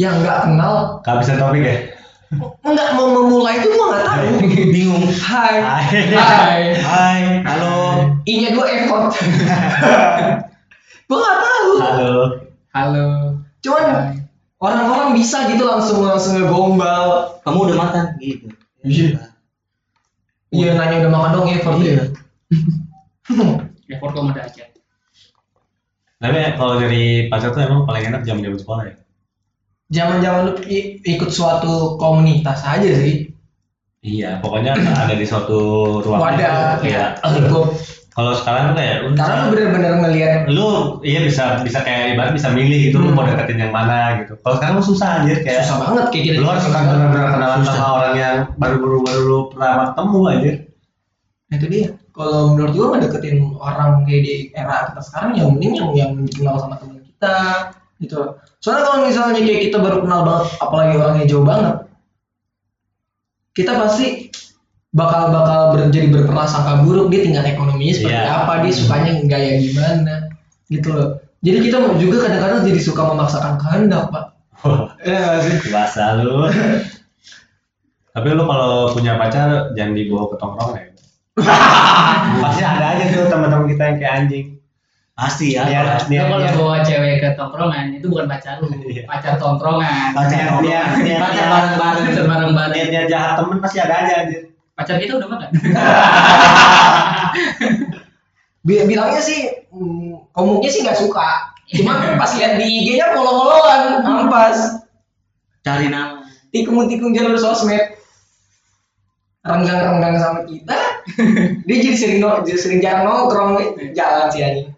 yang 0.00 0.16
nggak 0.18 0.48
kenal, 0.48 1.04
Kehabisan 1.04 1.36
topik 1.36 1.60
ya. 1.60 1.76
nggak 2.62 2.90
mau 2.94 3.10
memulai 3.12 3.58
itu 3.58 3.68
gue 3.68 3.84
nggak 3.84 4.04
tahu. 4.06 4.24
Bingung. 4.74 5.04
Hai, 5.12 5.56
Hai. 5.60 5.82
hai. 6.14 6.62
Hai, 6.78 7.20
halo. 7.44 8.06
I-nya 8.24 8.54
gue 8.54 8.66
effort. 8.70 9.12
gue 11.10 11.18
nggak 11.18 11.38
tahu. 11.42 11.70
Halo. 11.82 12.14
halo 12.70 13.06
Cuman 13.60 13.84
Hai. 13.84 14.14
orang-orang 14.56 15.10
bisa 15.12 15.44
gitu 15.50 15.66
langsung 15.66 16.00
langsung 16.00 16.38
ngegombal. 16.38 17.36
Kamu 17.42 17.58
udah 17.66 17.76
makan 17.76 18.04
gitu. 18.16 18.46
Iya. 18.80 19.26
Iya 20.50 20.70
nanya 20.74 21.04
udah 21.04 21.12
makan 21.12 21.30
dong 21.34 21.48
effort 21.50 21.76
Iya. 21.78 21.92
ya. 21.92 22.04
effort 23.90 24.12
kamu 24.14 24.32
udah 24.32 24.44
aja 24.46 24.64
Tapi 26.20 26.38
kalau 26.54 26.74
dari 26.78 27.26
pacar 27.26 27.50
tuh 27.50 27.64
emang 27.64 27.88
paling 27.88 28.06
enak 28.06 28.22
jam-jam 28.22 28.54
sekolah 28.54 28.86
ya. 28.86 28.94
Zaman-zaman 29.90 30.40
lu 30.46 30.52
ikut 31.02 31.30
suatu 31.30 31.98
komunitas 31.98 32.62
aja 32.62 32.90
sih. 32.94 33.34
Iya, 34.00 34.38
pokoknya 34.40 34.72
ada 35.02 35.14
di 35.14 35.26
suatu 35.26 35.58
ruangan. 36.00 36.24
Wadah 36.38 36.54
itu, 36.80 36.94
Iya. 36.94 37.04
ikut. 37.20 37.68
Kalau 38.10 38.34
sekarang 38.34 38.74
tuh 38.74 38.76
kayak 38.76 38.96
lu 39.06 39.08
Karena 39.14 39.34
lu 39.38 39.48
bener-bener 39.54 39.92
ngelihat 40.02 40.40
lu 40.50 40.68
iya 41.06 41.20
bisa 41.24 41.62
bisa 41.62 41.78
kayak 41.86 42.18
ibarat 42.18 42.34
bisa 42.34 42.50
milih 42.50 42.90
gitu 42.90 42.98
lu 42.98 43.14
Hmm. 43.14 43.16
mau 43.16 43.24
deketin 43.24 43.62
yang 43.62 43.72
mana 43.72 44.18
gitu. 44.20 44.34
Kalau 44.42 44.54
sekarang 44.58 44.74
lu 44.76 44.84
susah 44.84 45.08
anjir 45.22 45.38
kayak 45.46 45.62
susah 45.62 45.78
banget 45.86 46.04
kayak 46.10 46.24
gitu. 46.26 46.38
lu 46.42 46.46
harus 46.50 46.66
kan 46.66 46.84
benar-benar 46.90 47.26
kenalan 47.38 47.60
sama 47.62 47.86
orang 48.02 48.14
yang 48.18 48.36
baru-baru 48.58 48.98
baru 49.06 49.20
lu 49.24 49.38
pertama 49.54 49.82
ketemu 49.94 50.18
anjir. 50.26 50.54
Nah, 51.50 51.54
itu 51.58 51.66
dia 51.70 51.84
kalau 52.10 52.38
menurut 52.52 52.72
gua 52.74 52.86
ngedeketin 52.94 53.36
orang 53.56 53.90
kayak 54.04 54.20
di 54.26 54.34
era 54.52 54.76
kita 54.90 55.00
sekarang 55.06 55.30
yang 55.38 55.48
mending 55.54 55.72
yang 55.78 55.90
yang 55.94 56.10
dikenal 56.26 56.54
sama 56.58 56.74
teman 56.82 56.98
kita 57.00 57.34
gitu 58.00 58.40
soalnya 58.64 58.84
kalau 58.88 58.98
misalnya 59.06 59.40
kayak 59.44 59.60
kita 59.70 59.76
baru 59.78 60.02
kenal 60.02 60.20
banget 60.24 60.48
apalagi 60.58 60.94
orangnya 60.96 61.26
jauh 61.28 61.44
banget 61.46 61.76
kita 63.52 63.72
pasti 63.76 64.06
bakal 64.90 65.30
bakal 65.30 65.60
ber, 65.76 65.92
jadi 65.94 66.10
berprasangka 66.10 66.82
buruk 66.82 67.14
dia 67.14 67.22
tingkat 67.22 67.44
ekonominya 67.54 67.94
seperti 67.94 68.16
Iya. 68.16 68.34
apa 68.42 68.52
dia 68.66 68.72
sukanya 68.74 69.12
gaya 69.28 69.52
gimana 69.62 70.14
gitu 70.66 70.88
loh 70.90 71.08
jadi 71.44 71.58
kita 71.62 71.76
juga 72.00 72.16
kadang-kadang 72.26 72.66
jadi 72.66 72.80
suka 72.82 73.02
memaksakan 73.14 73.54
kehendak 73.60 74.10
pak 74.10 74.24
Iya 75.00 75.40
sih 75.40 75.56
dewasa 75.64 76.20
lu. 76.20 76.44
Tapi 78.14 78.28
lu 78.36 78.44
kalau 78.44 78.92
punya 78.92 79.16
pacar 79.16 79.72
jangan 79.72 79.96
dibawa 79.96 80.28
ke 80.28 80.36
tongkrong 80.36 80.72
ya. 80.76 80.84
Pasti 82.44 82.60
ada 82.60 82.86
aja 82.92 83.04
tuh 83.08 83.32
teman-teman 83.32 83.70
kita 83.70 83.82
yang 83.86 83.96
kayak 83.96 84.14
anjing. 84.20 84.46
Pasti 85.20 85.52
ya. 85.52 85.68
Iya, 85.68 86.00
Lu 86.00 86.08
iya, 86.08 86.22
kalau 86.24 86.40
iya. 86.40 86.52
bawa 86.56 86.76
cewek 86.80 87.20
ke 87.20 87.28
tongkrongan 87.36 87.92
itu 87.92 88.08
bukan 88.08 88.24
pacar 88.24 88.56
lu, 88.56 88.72
Iya. 88.82 89.04
pacar 89.04 89.36
tongkrongan. 89.36 90.16
Pacar 90.16 90.48
tongkrongan. 90.48 91.04
niat- 91.04 91.20
Pacar 91.20 91.44
bareng-bareng. 91.46 92.04
Pacar 92.08 92.24
bareng-bareng. 92.24 92.72
Niatnya 92.74 93.00
jahat 93.04 93.32
temen 93.36 93.60
pasti 93.60 93.78
ada 93.78 93.94
aja 93.98 94.12
anjir. 94.24 94.48
Pacar 94.72 94.96
kita 94.96 95.12
udah 95.14 95.28
makan. 95.28 95.48
Bi- 98.60 98.84
bilangnya 98.84 99.20
sih 99.20 99.40
hmm, 99.68 100.32
komuknya 100.32 100.68
sih 100.68 100.80
nggak 100.84 100.98
suka 100.98 101.48
cuma 101.70 101.96
pas 102.18 102.28
lihat 102.34 102.58
di 102.58 102.66
IG-nya 102.66 103.14
follow-followan 103.14 104.02
ampas 104.02 104.84
Cari 105.60 105.88
nama. 105.88 106.20
tikung-tikung 106.50 107.14
jalur 107.14 107.36
sosmed 107.36 107.80
renggang-renggang 109.40 110.16
sama 110.18 110.40
kita 110.44 110.76
dia 111.66 111.76
jadi 111.78 111.96
sering 111.96 112.18
no, 112.18 112.42
jadi 112.42 112.58
sering 112.58 112.80
jarang 112.80 113.06
nongkrong 113.06 113.56
jalan 113.94 114.28
sih 114.28 114.42
anjing 114.42 114.68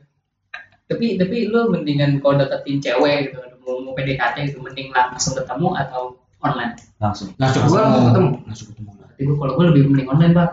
tapi 0.92 1.16
tapi 1.16 1.36
lu 1.48 1.72
mendingan 1.72 2.20
kalau 2.20 2.38
deketin 2.38 2.78
cewek 2.84 3.32
gitu, 3.32 3.40
mau, 3.64 3.80
mau 3.80 3.92
PDKT 3.96 4.36
gitu, 4.52 4.58
mending 4.60 4.92
langsung 4.92 5.32
ketemu 5.34 5.68
atau 5.80 6.02
online. 6.44 6.76
Langsung. 7.00 7.32
Langsung 7.40 7.64
Gua 7.66 7.80
langsung 7.88 8.04
ketemu. 8.12 8.30
Langsung 8.44 8.66
ketemu. 8.70 8.90
Tapi 9.00 9.20
gua 9.24 9.36
kalau 9.40 9.52
gua 9.56 9.64
lebih 9.72 9.82
mending 9.88 10.08
online 10.12 10.34
pak. 10.36 10.48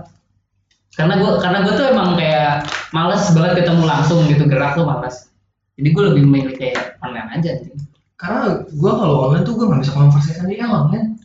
Karena 0.95 1.13
gua 1.19 1.31
karena 1.43 1.57
gua 1.67 1.73
tuh 1.75 1.85
emang 1.91 2.09
kayak 2.15 2.53
males 2.95 3.23
banget 3.35 3.51
ketemu 3.63 3.83
langsung 3.85 4.19
gitu 4.31 4.43
gerak 4.47 4.73
tuh 4.79 4.87
males. 4.87 5.29
Jadi 5.75 5.89
gua 5.91 6.03
lebih 6.11 6.23
memilih 6.23 6.55
kayak 6.55 6.97
online 7.03 7.29
aja. 7.35 7.51
Gitu. 7.59 7.75
karena 8.19 8.67
gua 8.75 8.99
kalau 8.99 9.15
online 9.31 9.47
tuh 9.47 9.55
gua 9.55 9.65
nggak 9.71 9.81
bisa 9.87 9.95
conversation 9.95 10.51
di 10.51 10.59
online 10.59 11.15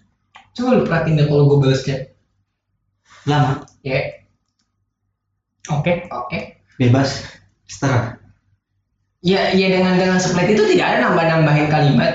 coba 0.54 0.78
lu 0.78 0.86
perhatiin 0.86 1.18
deh 1.18 1.26
kalau 1.26 1.50
gua 1.50 1.58
balas 1.58 1.82
chat 1.82 2.14
Lama. 3.26 3.66
ya 3.82 4.22
Oke. 5.74 6.06
oke 6.06 6.54
Bebas. 6.78 7.22
Setara. 7.70 8.23
Ya 9.24 9.50
ya 9.50 9.66
dengan 9.72 9.96
dengan 9.96 10.18
split 10.20 10.52
itu 10.52 10.62
tidak 10.70 10.86
ada 10.86 10.98
nambah-nambahin 11.08 11.68
kalimat 11.68 12.12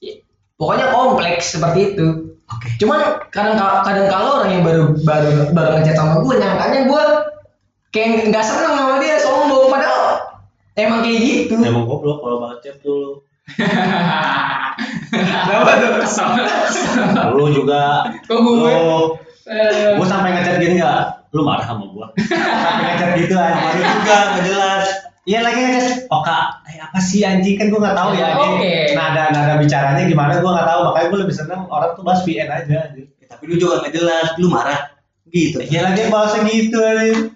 Ya, 0.00 0.14
pokoknya 0.56 0.88
kompleks 0.88 1.52
seperti 1.52 1.92
itu 1.94 2.08
Oke. 2.48 2.68
cuman 2.80 3.20
kadang 3.28 3.54
kadang 3.84 4.08
kalau 4.08 4.40
orang 4.40 4.50
yang 4.56 4.62
baru 4.64 4.96
baru 5.04 5.52
baru 5.52 5.70
ngechat 5.76 5.94
sama 5.94 6.24
gue 6.24 6.34
nyangkanya 6.34 6.80
gue 6.88 7.04
kayak 7.90 8.08
nggak 8.26 8.40
seneng 8.40 8.72
sama 8.72 8.96
dia 8.98 9.20
sombong 9.20 9.68
padahal 9.68 10.04
emang 10.74 11.04
kayak 11.04 11.18
gitu 11.20 11.54
Emang 11.60 11.84
goblok 11.84 12.18
kalau 12.18 12.36
banget 12.40 12.58
chat 12.64 12.76
dulu. 12.84 13.20
kenapa 15.10 15.70
tuh 15.76 15.90
Kesel. 16.04 16.28
Lu 17.36 17.46
juga 17.50 18.04
Kok 18.24 18.38
gue? 18.38 18.72
lu 18.72 19.02
Eh, 19.48 19.96
gua 19.96 20.04
sampai 20.04 20.36
ngechat 20.36 20.60
gini 20.60 20.76
enggak? 20.76 21.24
Lu 21.32 21.40
marah 21.40 21.64
sama 21.64 21.88
gua. 21.88 22.12
sampai 22.20 22.84
ngechat 22.86 23.10
gitu 23.16 23.32
aja. 23.32 23.56
Marah 23.56 23.72
juga 23.80 24.16
enggak 24.28 24.44
jelas. 24.44 24.86
Iya 25.28 25.44
lagi. 25.44 25.60
Oh 26.08 26.24
kak, 26.24 26.64
eh, 26.72 26.80
apa 26.80 26.96
sih 27.04 27.20
anjing 27.20 27.60
kan 27.60 27.68
gua 27.68 27.84
nggak 27.84 27.98
tahu 28.00 28.10
ya. 28.16 28.32
Oke. 28.40 28.64
Ini 28.64 28.96
nada 28.96 29.28
nada 29.28 29.60
bicaranya 29.60 30.08
gimana 30.08 30.40
gua 30.40 30.56
nggak 30.56 30.68
tahu. 30.72 30.80
Makanya 30.88 31.06
gua 31.12 31.18
lebih 31.20 31.36
seneng 31.36 31.60
orang 31.68 31.92
tuh 31.92 32.00
bahas 32.00 32.24
VN 32.24 32.48
aja. 32.48 32.76
anjing. 32.88 33.12
Ya, 33.20 33.26
tapi 33.28 33.42
lu 33.44 33.60
juga 33.60 33.84
nggak 33.84 33.92
jelas. 33.92 34.26
Lu 34.40 34.48
marah. 34.48 34.88
Gitu. 35.28 35.60
Iya 35.68 35.84
lagi 35.84 36.08
bahasa 36.08 36.40
gitu 36.48 36.80
aja. 36.80 37.28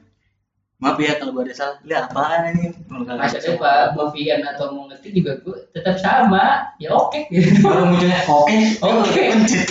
Maaf 0.80 0.96
ya 1.04 1.20
kalau 1.20 1.36
gua 1.36 1.44
ada 1.44 1.52
salah. 1.52 1.76
Lihat 1.84 2.08
apaan 2.08 2.40
ini? 2.56 2.72
Kalau 2.88 3.04
Masa. 3.12 3.38
Pak 3.60 3.92
mau 3.92 4.08
vegan 4.08 4.40
atau 4.40 4.72
mau 4.72 4.88
ngetik 4.88 5.12
juga 5.12 5.32
gue 5.44 5.56
tetap 5.76 6.00
sama. 6.00 6.72
Ya 6.80 6.96
oke 6.96 7.28
gitu. 7.28 7.60
Baru 7.60 7.92
munculnya 7.92 8.24
oke. 8.24 8.56
Oke. 8.80 9.20
Pencet. 9.36 9.68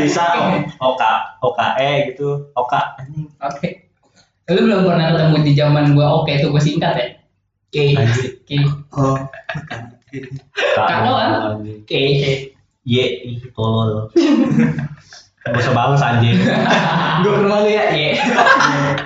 Bisa 0.00 0.24
oka 0.80 1.36
oka 1.44 1.66
e 1.76 2.16
gitu 2.16 2.48
oka 2.56 2.96
anjing. 2.96 3.28
Oke. 3.44 3.92
Lu 4.48 4.64
belum 4.64 4.88
pernah 4.88 5.12
ketemu 5.12 5.36
di 5.44 5.52
zaman 5.52 5.84
gua 5.92 6.24
oke 6.24 6.32
itu 6.32 6.48
gue 6.48 6.64
singkat 6.64 6.96
ya. 6.96 7.08
Oke. 7.72 7.96
Anjing. 7.96 8.36
Oke. 8.36 8.56
Oh. 8.92 9.16
Kak 10.76 11.08
doang. 11.08 11.64
Anjing. 11.64 11.80
Oke. 11.88 12.00
Ye 12.84 13.04
ih 13.24 13.40
tolol. 13.56 14.12
Gak 15.40 15.56
usah 15.56 15.72
balas 15.72 16.04
anjing. 16.04 16.36
Gue 17.24 17.40
lu 17.40 17.48
ya. 17.64 17.96
Iya. 17.96 18.12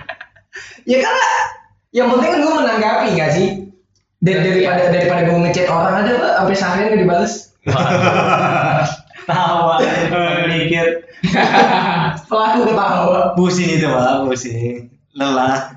ya 0.90 0.98
karena 0.98 1.28
yang 1.94 2.10
penting 2.10 2.30
kan 2.34 2.40
gue 2.42 2.54
menanggapi 2.58 3.08
gak 3.14 3.32
sih? 3.38 3.48
Dari, 4.18 4.42
daripada 4.42 4.90
daripada 4.90 5.22
gue 5.30 5.38
ngechat 5.46 5.70
orang 5.70 6.02
aja 6.02 6.12
pak 6.18 6.32
sampai 6.42 6.56
seharian 6.58 6.90
gak 6.90 7.02
dibales. 7.06 7.54
Tawa 9.30 9.78
mikir. 10.50 11.06
Pelaku 12.26 12.60
ketawa. 12.66 13.38
Pusing 13.38 13.78
itu 13.78 13.86
pak, 13.86 14.26
pusing. 14.26 14.90
Lelah. 15.14 15.75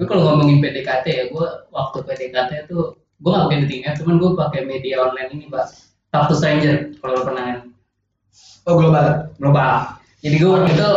Tapi 0.00 0.08
kalau 0.08 0.32
ngomongin 0.32 0.64
PDKT 0.64 1.06
ya, 1.12 1.24
gue 1.28 1.46
waktu 1.76 1.98
PDKT 2.08 2.72
tuh 2.72 2.96
gue 3.20 3.28
gak 3.28 3.52
pakai 3.52 3.58
dating 3.68 3.84
app, 3.84 4.00
cuman 4.00 4.16
gue 4.16 4.30
pakai 4.32 4.60
media 4.64 4.96
online 5.04 5.28
ini 5.36 5.44
pak. 5.52 5.68
Talk 6.08 6.32
to 6.32 6.40
stranger 6.40 6.88
kalau 7.04 7.20
lo 7.20 7.22
pernah 7.28 7.44
kan. 7.44 7.58
Oh 8.64 8.80
global. 8.80 9.28
global. 9.36 10.00
Jadi 10.24 10.40
gue 10.40 10.48
waktu 10.48 10.72
itu 10.72 10.90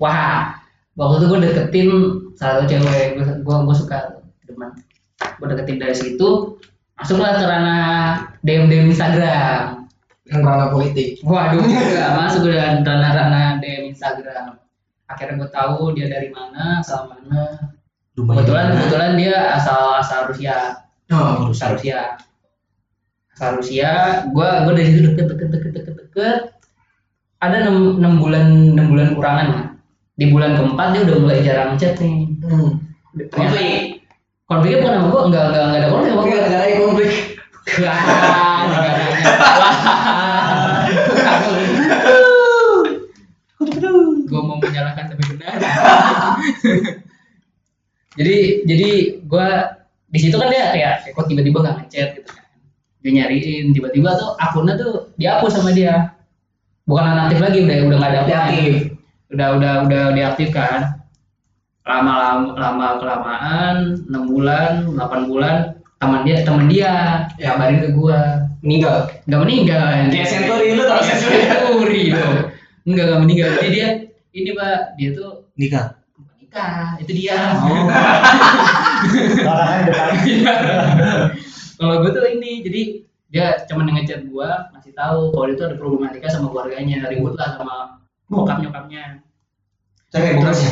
wah 0.00 0.56
waktu 0.96 1.14
itu 1.20 1.26
gue 1.28 1.38
deketin 1.44 1.88
salah 2.40 2.64
satu 2.64 2.72
cewek 2.72 3.20
gue 3.20 3.26
gue 3.44 3.56
gue 3.68 3.76
suka 3.76 3.98
teman 4.48 4.80
gue 5.20 5.46
deketin 5.52 5.76
dari 5.76 5.92
situ 5.92 6.56
masuklah 6.96 7.36
ke 7.36 7.44
ranah 7.44 7.84
DM 8.42 8.66
DM 8.72 8.90
Instagram 8.96 9.84
Yang 10.28 10.40
ranah 10.42 10.68
politik. 10.72 11.08
waduh 11.22 11.60
juga 11.62 12.06
masuk 12.16 12.40
ke 12.48 12.50
ranah 12.56 13.12
ranah 13.12 13.48
DM 13.60 13.92
Instagram 13.92 14.56
akhirnya 15.06 15.34
gue 15.38 15.50
tahu 15.54 15.94
dia 15.94 16.06
dari 16.10 16.28
mana 16.34 16.82
asal 16.82 17.10
mana 17.10 17.77
kebetulan 18.26 18.66
kebetulan 18.74 19.12
dia 19.14 19.36
asal 19.54 20.02
asal 20.02 20.26
Rusia. 20.30 20.82
Oh, 21.14 21.54
asal 21.54 21.78
Rusia. 21.78 22.18
Asal 23.36 23.62
Rusia. 23.62 23.90
Gue 24.34 24.48
gue 24.48 24.72
dari 24.74 24.86
situ 24.90 25.00
deket 25.12 25.26
deket 25.30 25.48
deket 25.54 25.72
deket 25.74 25.94
deket 25.94 26.38
ada 27.38 27.56
enam 27.62 28.02
enam 28.02 28.18
bulan 28.18 28.74
enam 28.74 28.86
bulan 28.90 29.08
kurangan 29.14 29.46
lah 29.54 29.64
di 30.18 30.26
bulan 30.34 30.58
keempat 30.58 30.86
dia 30.90 31.06
udah 31.06 31.16
mulai 31.22 31.38
jarang 31.46 31.78
chat 31.78 31.94
nih. 32.02 32.26
Hmm. 32.42 32.82
konflik. 33.30 34.02
Konfliknya 34.48 34.80
bukan 34.82 34.94
sama 34.96 35.08
gue 35.12 35.22
enggak 35.30 35.44
enggak 35.52 35.64
enggak 35.68 35.78
ada 35.78 35.88
konflik 35.92 36.10
sama 36.10 36.22
Oke, 36.24 36.34
gue 36.34 36.40
ada 36.42 36.78
konflik. 36.82 37.12
Gue 44.28 44.44
mau 44.44 44.60
menyalahkan 44.60 45.08
tapi 45.08 45.24
benar 45.24 45.56
jadi 48.18 48.36
jadi 48.66 48.88
gue 49.22 49.48
di 50.08 50.18
situ 50.18 50.34
kan 50.34 50.50
dia 50.50 50.74
kayak 50.74 50.92
kok 51.14 51.26
tiba-tiba 51.30 51.58
nggak 51.62 51.76
ngechat 51.84 52.08
gitu 52.18 52.28
kan 52.28 52.44
dia 52.98 53.10
nyariin 53.14 53.70
tiba-tiba 53.70 54.10
tuh 54.18 54.34
akunnya 54.36 54.74
tuh 54.74 55.06
dihapus 55.14 55.54
sama 55.54 55.70
dia 55.70 56.10
bukan 56.84 57.04
aktif 57.28 57.38
lagi 57.38 57.58
udah 57.62 57.76
udah 57.86 57.96
nggak 58.00 58.12
ada. 58.12 58.20
Deaktif. 58.26 58.74
udah 59.28 59.48
udah 59.60 59.72
udah 59.86 60.02
diaktifkan 60.16 60.78
lama 61.84 62.12
lama 62.16 62.48
lama 62.56 62.86
kelamaan 62.96 63.76
enam 64.08 64.24
bulan 64.26 64.72
8 64.96 65.28
bulan 65.30 65.56
teman 66.00 66.24
dia 66.24 66.36
teman 66.44 66.66
dia 66.68 66.92
Ya. 67.36 67.54
kabarin 67.54 67.80
ke 67.84 67.88
gua 67.92 68.44
Meninggal. 68.58 69.06
nggak 69.28 69.40
meninggal 69.44 69.84
Kayak 70.10 70.26
Senturi 70.26 70.74
lu 70.74 70.82
tau 70.82 70.98
Senturi. 70.98 72.10
Dong 72.10 72.36
enggak 72.88 73.04
nggak 73.06 73.20
meninggal 73.22 73.50
jadi 73.60 73.68
dia 73.70 73.88
ini 74.32 74.50
pak 74.52 74.96
dia 74.96 75.10
tuh 75.14 75.44
Nikah. 75.54 75.97
Nikah 76.48 76.96
itu 77.04 77.12
dia 77.12 77.36
Oh. 77.60 77.86
Depan. 79.84 80.10
kalau 81.78 81.94
gue 82.02 82.10
tuh 82.10 82.24
ini 82.24 82.64
jadi 82.64 82.82
dia 83.28 83.46
cuma 83.68 83.84
ngechat 83.84 84.24
gua 84.32 84.72
masih 84.72 84.96
tahu 84.96 85.36
kalau 85.36 85.52
itu 85.52 85.60
ada 85.60 85.76
problematika 85.76 86.32
sama 86.32 86.48
keluarganya 86.48 87.04
ribut 87.12 87.36
lah 87.36 87.60
sama 87.60 88.00
bokap 88.32 88.64
nyokapnya 88.64 89.20
Cerai 90.08 90.40
bokapnya. 90.40 90.70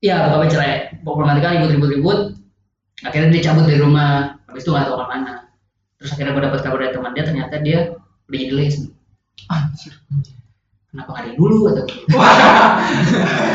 Iya, 0.00 0.16
bokapnya 0.32 0.48
cerai. 0.48 0.72
Problematika 1.04 1.52
ribut-ribut-ribut. 1.52 2.40
Akhirnya 3.04 3.28
dia 3.36 3.52
cabut 3.52 3.68
dari 3.68 3.76
rumah. 3.76 4.40
Habis 4.48 4.64
itu 4.64 4.72
nggak 4.72 4.88
tahu 4.88 4.96
ke 4.96 5.06
mana. 5.12 5.34
Terus 6.00 6.10
akhirnya 6.16 6.32
gue 6.32 6.44
dapat 6.48 6.60
kabar 6.64 6.78
dari 6.80 6.92
teman 6.96 7.12
dia, 7.12 7.24
ternyata 7.28 7.54
dia 7.60 7.78
udah 8.32 8.40
jadi. 8.40 8.88
Anjir. 9.52 9.92
Kenapa 10.90 11.08
nggak 11.14 11.22
dari 11.22 11.36
dulu 11.38 11.58
atau 11.70 11.84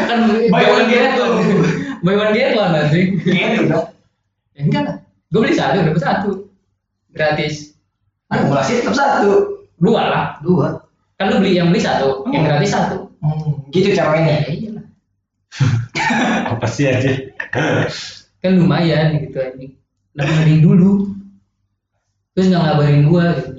kan 0.08 0.19
Buy 0.48 0.63
one 0.71 0.88
get 0.88 1.19
one. 1.19 1.36
Buy 2.00 2.15
one 2.15 2.32
get 2.32 2.56
one 2.56 2.71
nanti. 2.71 3.02
Gitu 3.19 3.67
dong. 3.67 3.91
Ya 4.56 4.62
enggak 4.63 4.84
lah. 4.88 4.95
Gue 5.36 5.39
beli 5.43 5.56
satu, 5.60 5.84
dapat 5.84 6.00
satu. 6.00 6.30
Gratis. 7.12 7.76
Akumulasi 8.32 8.80
tetap 8.80 8.95
satu. 8.95 9.60
Dua 9.76 10.02
lah. 10.08 10.26
Dua. 10.39 10.80
Kan 11.19 11.32
lu 11.32 11.43
beli 11.43 11.60
yang 11.60 11.71
beli 11.71 11.84
satu, 11.84 12.24
yang 12.32 12.43
gratis 12.43 12.71
satu. 12.71 13.12
Hmm, 13.19 13.67
gitu 13.71 13.95
cara 13.95 14.15
mainnya. 14.15 14.48
Ya 14.48 14.52
iyalah. 14.52 14.86
Apa 16.56 16.67
sih 16.67 16.88
aja? 16.88 17.12
Kan 18.39 18.60
lumayan 18.60 19.19
gitu 19.24 19.39
anjing. 19.39 19.76
Kenapa 20.15 20.32
nggak 20.32 20.45
dari 20.48 20.60
dulu? 20.63 20.91
Terus 22.36 22.48
nggak 22.52 22.63
ngabarin 22.63 23.04
gua 23.08 23.26
gitu. 23.39 23.52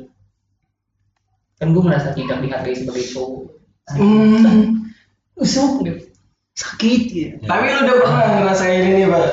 Kan 1.57 1.73
gua 1.73 1.83
merasa 1.93 2.13
tidak 2.13 2.45
dihargai 2.45 2.77
sebagai 2.77 3.05
cowok. 3.13 3.57
Hmm. 3.95 4.91
Usuk 5.39 5.87
gitu. 5.87 6.03
Sakit 6.57 7.03
ya. 7.13 7.29
Tapi 7.45 7.65
lu 7.71 7.79
udah 7.85 7.97
pernah 8.03 8.27
ngerasain 8.41 8.83
ini, 8.83 9.07
Pak? 9.07 9.27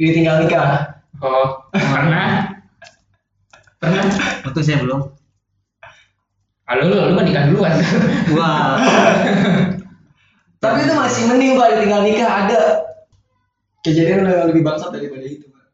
Ditinggal 0.00 0.46
nikah. 0.46 1.02
Oh, 1.20 1.68
pernah. 1.74 2.56
Pernah. 3.82 4.02
Waktu 4.46 4.60
saya 4.64 4.80
belum. 4.80 5.12
Kalau 6.70 6.82
lu, 6.86 6.96
lu 6.96 7.12
mah 7.18 7.24
nikah 7.26 7.44
duluan. 7.50 7.74
Wah. 8.38 8.78
Tapi 10.62 10.78
itu 10.86 10.94
masih 10.94 11.22
mending, 11.26 11.58
Pak, 11.58 11.68
ditinggal 11.76 12.02
nikah 12.06 12.30
ada 12.30 12.60
kejadian 13.82 14.28
udah 14.28 14.48
lebih 14.48 14.62
bangsat 14.62 14.94
daripada 14.94 15.26
itu, 15.26 15.50
Pak. 15.50 15.66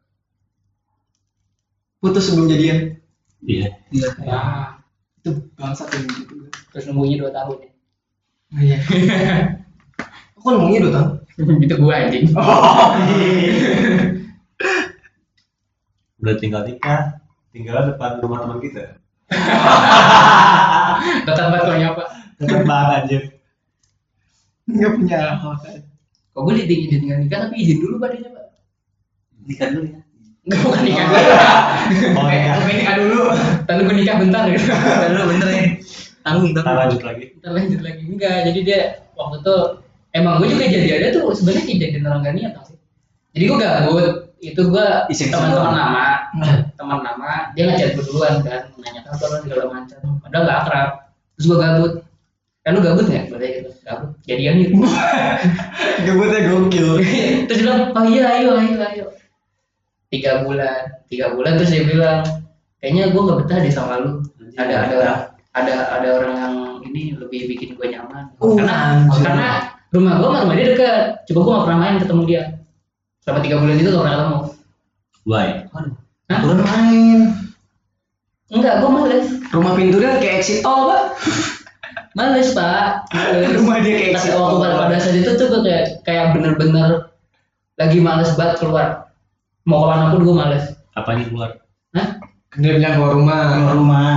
Putus 2.01 2.27
sebelum 2.27 2.49
jadian. 2.49 2.97
Iya. 3.45 3.69
Iya. 3.93 4.09
ya, 4.25 4.39
Itu 5.21 5.31
bangsat 5.57 5.87
yang 5.93 6.05
gitu. 6.09 6.35
terus 6.71 6.85
nunggunya 6.89 7.17
2 7.25 7.31
tahun 7.33 7.57
ya. 7.63 7.71
Oh, 8.47 8.61
iya. 8.63 8.77
Kok 10.39 10.55
ngomongnya 10.55 10.79
dua 10.87 10.93
tahun? 10.95 11.11
itu 11.67 11.75
gua 11.75 11.93
anjing. 12.07 12.25
Oh, 12.37 12.95
Udah 16.17 16.35
tinggal 16.41 16.63
nikah. 16.65 17.21
Tinggal 17.51 17.93
depan 17.93 18.23
rumah 18.23 18.41
teman 18.41 18.57
kita. 18.63 18.97
Dekat 21.27 21.45
banget 21.51 21.61
kok 21.61 21.77
nyapa. 21.77 22.03
Dekat 22.41 22.61
banget 22.65 22.89
anjir. 22.95 23.21
Nggak 24.65 24.91
punya 24.97 25.19
hak. 25.37 25.83
Kok 26.33 26.41
gue 26.41 26.53
ditinggal 26.63 26.89
ditinggal 26.95 27.19
nikah 27.21 27.39
tapi 27.45 27.55
izin 27.61 27.77
dulu 27.83 27.95
badannya, 28.01 28.29
Pak. 28.33 28.45
Nikah 29.45 29.67
dulu 29.75 29.85
ya. 29.93 29.99
Enggak 30.47 30.59
bukan 30.63 30.81
nikah 30.81 31.05
dulu. 31.05 31.19
Oh, 32.15 32.25
Eh, 32.27 32.39
nikah. 32.39 32.55
lu 32.55 32.65
nikah 32.71 32.95
dulu. 32.95 33.19
Lalu 33.67 33.81
gue 33.83 33.95
nikah 33.99 34.15
bentar 34.15 34.43
gitu. 34.47 34.65
Dulu 35.11 35.23
bener 35.35 35.47
ya. 35.51 35.63
Tanggung 36.23 36.51
Kita 36.51 36.61
tanggung. 36.63 36.79
lanjut 36.87 37.01
lagi. 37.03 37.25
Kita 37.35 37.49
lanjut 37.51 37.81
lagi 37.83 38.01
enggak. 38.07 38.37
Jadi 38.47 38.59
dia 38.63 38.79
waktu 39.13 39.35
itu 39.39 39.55
emang 40.15 40.33
gue 40.39 40.47
juga 40.49 40.65
jadiannya 40.65 41.09
tuh 41.11 41.23
sebenarnya 41.35 41.63
kejadian 41.63 42.03
orang 42.07 42.21
gak 42.23 42.35
niat 42.35 42.51
sih. 42.63 42.77
Jadi 43.35 43.43
gue 43.43 43.57
gabut, 43.59 44.13
itu 44.39 44.61
gue 44.65 44.87
teman-teman 45.11 45.73
lama, 45.77 46.07
teman 46.73 46.99
lama, 47.05 47.33
dia 47.53 47.69
ngechat 47.69 47.93
gue 47.93 48.05
duluan 48.07 48.41
kan, 48.41 48.65
nanya 48.81 49.01
kabar 49.05 49.39
segala 49.43 49.65
macam. 49.69 49.99
Padahal 50.23 50.43
gak 50.43 50.59
akrab. 50.63 50.89
Terus 51.35 51.45
gue 51.45 51.57
gabut. 51.59 51.93
Kan 52.63 52.71
lu 52.75 52.81
gabut 52.81 53.05
nggak? 53.05 53.25
Berarti 53.29 53.47
gitu. 53.61 53.69
Gabut. 53.83 54.09
Jadian 54.25 54.53
gitu. 54.59 54.73
Gebutnya 56.07 56.39
gokil. 56.49 56.87
terus 57.47 57.57
dia 57.57 57.65
bilang, 57.67 57.81
oh 57.93 58.03
iya 58.05 58.23
ayo 58.35 58.49
ayo 58.57 58.75
ayo. 58.81 59.05
Tiga 60.07 60.47
bulan, 60.47 61.03
tiga 61.11 61.35
bulan 61.35 61.59
terus 61.59 61.71
dia 61.75 61.83
bilang, 61.83 62.23
kayaknya 62.79 63.11
gue 63.11 63.21
gak 63.27 63.39
betah 63.43 63.57
deh 63.59 63.73
sama 63.73 63.99
lu. 63.99 64.23
Ada 64.55 64.87
ada 64.87 64.95
orang 64.97 65.19
ada 65.51 65.73
ada 65.99 66.07
orang 66.15 66.33
yang 66.37 66.55
ini 66.87 67.03
lebih 67.19 67.51
bikin 67.51 67.75
gue 67.75 67.87
nyaman. 67.91 68.31
Oh, 68.39 68.55
karena 68.55 69.03
anjir. 69.03 69.21
karena 69.27 69.49
rumah 69.91 70.13
gue 70.17 70.27
sama 70.31 70.39
rumah 70.47 70.55
dia 70.55 70.67
dekat. 70.71 71.03
Coba 71.27 71.39
gue 71.43 71.51
gak 71.51 71.65
pernah 71.67 71.79
main 71.83 71.95
ketemu 71.99 72.23
dia. 72.23 72.43
Selama 73.21 73.39
tiga 73.43 73.55
bulan 73.59 73.75
itu 73.75 73.89
gak 73.91 74.03
pernah 74.03 74.15
ketemu. 74.15 74.39
Why? 75.27 75.47
Hah? 76.27 76.39
Turun 76.43 76.59
main. 76.63 77.19
Enggak, 78.47 78.73
gue 78.79 78.89
males. 78.91 79.27
Rumah 79.51 79.73
pintunya 79.75 80.11
kayak 80.23 80.39
exit 80.39 80.63
tol, 80.63 80.87
Pak. 80.87 81.03
Males 82.15 82.49
pak, 82.55 83.11
males. 83.13 83.51
Rumah 83.59 83.77
dia 83.83 83.93
kayak 83.93 84.11
Pas 84.17 84.23
situ. 84.25 84.39
waktu 84.39 84.55
pada, 84.63 84.75
pada 84.87 84.97
saat 84.97 85.15
itu 85.19 85.31
tuh 85.37 85.47
gue 85.51 85.61
kayak 85.67 85.85
kayak 86.01 86.25
bener-bener 86.33 86.89
lagi 87.77 87.99
males 88.01 88.31
banget 88.39 88.57
keluar. 88.63 89.06
Mau 89.67 89.83
ke 89.83 89.87
mana 89.91 90.15
pun 90.15 90.23
gue 90.23 90.31
males. 90.31 90.65
Apanya 90.95 91.27
keluar? 91.27 91.59
Hah? 91.91 92.23
Dia 92.55 92.79
bilang 92.79 92.93
keluar 92.95 93.11
rumah. 93.19 93.39
Keluar 93.51 93.75
rumah. 93.75 94.15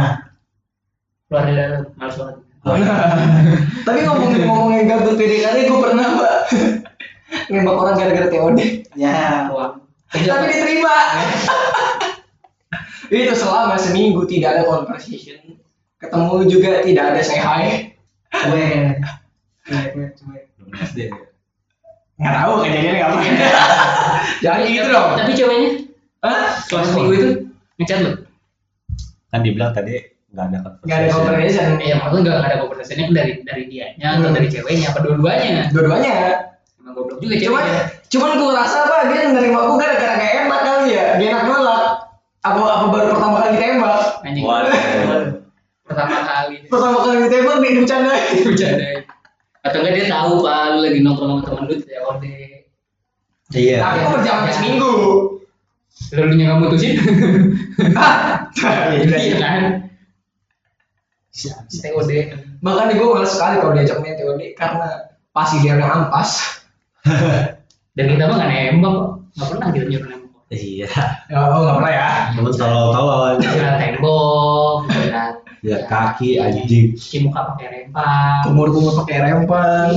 Keluar 1.26 1.42
dari 1.42 1.56
dalam, 1.58 1.82
males 1.98 2.14
banget. 2.14 2.36
Tapi 3.88 3.98
ngomongin 4.04 4.44
ngomongin 4.46 4.84
gabut 4.84 5.16
PDKT 5.16 5.64
gue 5.64 5.80
pernah 5.80 6.06
mbak 6.12 6.38
nembak 7.50 7.72
orang 7.74 7.96
gara-gara 7.98 8.28
TOD. 8.30 8.60
Ya. 8.94 9.50
Wah. 9.50 9.80
Tapi 10.14 10.44
diterima. 10.54 10.96
Itu 13.10 13.34
selama 13.34 13.74
seminggu 13.74 14.22
tidak 14.30 14.54
ada 14.54 14.62
conversation. 14.70 15.58
Ketemu 15.98 16.46
juga 16.46 16.70
tidak 16.86 17.04
ada 17.10 17.20
say 17.26 17.40
hi. 17.42 17.64
Cuek. 18.30 19.02
Cuek, 19.66 19.86
cuek, 19.96 20.10
cuek. 20.14 20.44
SD 20.78 21.10
ya. 21.10 21.29
Nggak 22.20 22.35
tahu 22.37 22.52
kejadiannya 22.61 23.00
ngapain. 23.00 23.35
Jangan 24.44 24.61
gitu 24.62 24.88
dong. 24.88 25.11
Tapi 25.16 25.33
ceweknya 25.33 25.68
Hah? 26.20 26.40
selama 26.61 26.85
seminggu 26.87 27.12
itu 27.16 27.28
ngechat 27.80 27.98
lu. 28.04 28.12
Kan 29.30 29.40
dibilang 29.40 29.72
tadi 29.72 29.94
nggak 30.30 30.44
ada 30.46 30.59
Nggak 30.85 30.96
ada 31.00 31.09
conversation. 31.11 31.66
Iya, 31.80 31.94
maksudnya 31.96 32.22
nggak 32.38 32.46
ada 32.46 32.56
conversation 32.61 33.11
dari 33.11 33.33
dari 33.42 33.64
dianya 33.66 34.06
atau 34.14 34.28
Hmm. 34.28 34.37
dari 34.37 34.46
ceweknya 34.46 34.87
apa 34.92 34.98
dua-duanya. 35.00 35.72
Dua-duanya. 35.72 36.12
Emang 36.76 36.92
goblok 36.94 37.18
juga 37.18 37.35
Cuman, 37.35 37.62
ceweknya. 37.64 37.83
cuman 38.06 38.30
gue 38.37 38.50
rasa 38.52 38.76
apa 38.85 38.96
dia 39.09 39.20
nerima 39.30 39.59
gue 39.64 39.76
gara-gara 39.76 40.14
gak 40.14 40.33
enak 40.44 40.61
kali 40.61 40.88
ya. 40.92 41.04
Dia 41.16 41.26
enak 41.33 41.44
nolak. 41.46 41.83
Apa 42.40 42.56
apa 42.61 42.85
baru 42.88 43.06
pertama 43.11 43.37
kali 43.38 43.50
ditembak? 43.54 44.00
Anjing. 44.22 44.44
Waduh. 44.44 44.72
Pertama 45.85 46.16
kali. 46.22 46.56
Pertama 46.68 46.96
kali 47.00 47.16
ditembak 47.24 47.56
dia 47.59 47.70
bercandain. 47.76 48.35
Bercandain. 48.44 49.00
Atau 49.61 49.85
enggak 49.85 49.94
dia 50.01 50.07
tahu 50.09 50.40
pak 50.40 50.61
lu 50.73 50.79
lagi 50.81 51.01
nongkrong 51.05 51.29
sama 51.29 51.42
temen 51.44 51.64
lu 51.68 51.75
ya 51.85 52.01
ode. 52.09 52.37
Iya. 53.51 53.77
Tapi 53.83 53.96
gue 54.01 54.11
berjalan 54.16 54.53
seminggu. 54.55 54.92
Lalu 56.16 56.33
nya 56.38 56.44
nggak 56.49 56.59
mutusin. 56.64 56.94
Ah, 58.61 58.92
Iya 58.92 59.37
kan? 59.40 59.62
TOD. 61.81 62.11
Makanya 62.61 62.92
gue 62.99 63.07
males 63.09 63.33
sekali 63.33 63.57
kalau 63.62 63.73
diajak 63.73 63.99
main 64.03 64.18
TOD 64.18 64.42
karena 64.59 64.88
pasti 65.33 65.62
dia 65.64 65.79
yang 65.79 65.88
ampas. 65.88 66.61
Dan 67.96 68.05
kita 68.14 68.29
mah 68.29 68.37
nggak 68.37 68.51
nembak 68.51 68.92
kok. 68.92 69.09
Nggak 69.37 69.49
pernah 69.49 69.68
kita 69.73 69.87
nyuruh 69.88 70.09
nembak. 70.12 70.42
Iya. 70.51 70.88
Ya, 71.31 71.38
oh 71.46 71.61
nggak 71.62 71.77
pernah 71.79 71.92
ya. 71.94 72.09
Cuman 72.35 72.53
kalau 72.59 72.83
tolong 72.92 73.38
Jilat 73.38 73.75
tembok, 73.79 74.77
ya 75.61 75.85
kaki 75.85 76.40
anjing. 76.40 76.96
cuci 76.96 77.16
muka 77.29 77.55
pakai 77.55 77.66
rempah. 77.68 78.49
Kumur-kumur 78.49 78.92
pakai 79.05 79.16
rempang, 79.20 79.90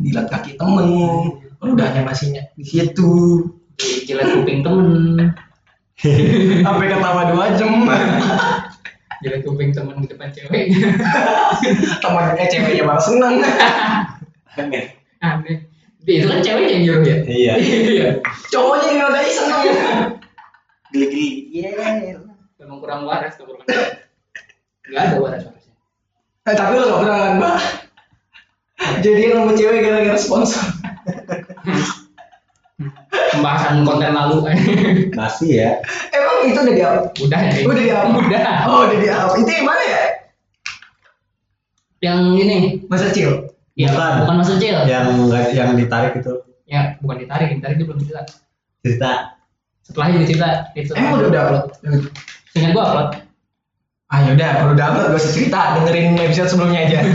dilat 0.00 0.26
kaki 0.28 0.56
temen, 0.60 0.88
ludahnya 1.60 2.04
masih 2.04 2.32
ny- 2.32 2.50
di 2.56 2.64
situ. 2.64 3.44
Jilat 3.80 4.28
kuping 4.36 4.60
temen. 4.60 5.32
Sampai 6.64 6.86
ketawa 6.88 7.32
dua 7.32 7.56
jam. 7.56 7.84
Jilat 9.20 9.40
kuping 9.44 9.72
temen 9.72 10.00
di 10.04 10.08
depan 10.08 10.32
cewek. 10.32 10.72
Temannya 12.00 12.44
ceweknya 12.48 12.84
malah 12.84 13.04
seneng. 13.04 13.44
Aneh. 14.56 14.84
Aneh. 15.20 15.56
Itu 16.04 16.28
kan 16.28 16.40
ceweknya 16.40 16.72
yang 16.80 16.82
nyuruh 16.84 17.04
ya? 17.04 17.16
Iya. 17.28 17.52
Iya. 17.60 18.08
Cowoknya 18.48 18.88
yang 18.88 18.98
nodai 19.04 19.28
seneng. 19.32 19.62
Geli-geli. 20.90 21.28
Yeah. 21.52 22.20
Memang 22.60 22.80
kurang 22.80 23.04
waras 23.04 23.36
tuh 23.36 23.44
kurang. 23.48 23.64
Gak 24.82 25.02
ada 25.02 25.16
waras 25.18 25.42
harusnya. 25.44 25.74
Eh, 26.42 26.54
tapi 26.54 26.72
lo 26.74 26.84
gak 26.86 27.00
pernah 27.00 27.18
kan, 27.18 27.32
Mbak? 27.36 27.56
Jadian 29.00 29.32
sama 29.36 29.52
cewek 29.52 29.80
gara-gara 29.82 30.16
sponsor. 30.16 30.64
Pembahasan 33.30 33.84
konten 33.84 34.10
lalu. 34.10 34.36
Masih 35.18 35.50
ya. 35.54 35.70
Emang 36.10 36.48
itu 36.48 36.58
udah 36.58 36.74
di 36.74 36.82
up? 36.82 37.00
Udah 37.14 37.40
ya. 37.40 37.52
Udah 37.62 37.76
di 37.78 37.92
up? 37.92 38.06
Udah. 38.10 38.44
Oh, 38.66 38.80
udah 38.88 38.98
di 38.98 39.08
up. 39.08 39.28
Itu 39.36 39.50
yang 39.50 39.66
mana 39.66 39.82
ya? 39.84 40.02
Yang 42.00 42.18
ini. 42.38 42.56
Masa 42.88 43.12
kecil. 43.12 43.52
Ya, 43.76 43.92
Bukan. 43.92 44.12
bukan 44.24 44.34
masa 44.36 44.52
kecil. 44.56 44.76
Yang 44.84 45.04
nggak- 45.22 45.52
yang 45.52 45.70
ditarik 45.74 46.12
itu 46.14 46.32
Ya, 46.64 46.94
bukan 47.00 47.16
ditarik, 47.18 47.48
ditarik 47.52 47.76
dia 47.76 47.86
belum 47.86 47.98
cerita. 47.98 48.22
cerita. 48.80 49.12
Setelahnya 49.82 50.16
dia 50.20 50.28
cerita. 50.28 50.48
Itu 50.72 50.90
Emang 50.94 51.18
udah 51.18 51.28
udah 51.28 51.40
upload? 51.42 51.64
Seingat 52.50 52.70
gua 52.72 52.84
upload. 52.86 53.08
Ah 54.10 54.26
yaudah, 54.26 54.50
kalau 54.58 54.74
udah 54.74 54.86
upload 54.90 55.06
gak 55.14 55.22
usah 55.22 55.30
cerita, 55.30 55.60
dengerin 55.78 56.18
episode 56.18 56.50
sebelumnya 56.50 56.82
aja. 56.82 56.98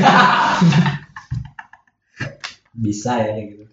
Bisa 2.87 3.19
ya 3.19 3.35
kayak 3.35 3.47
gitu. 3.51 3.65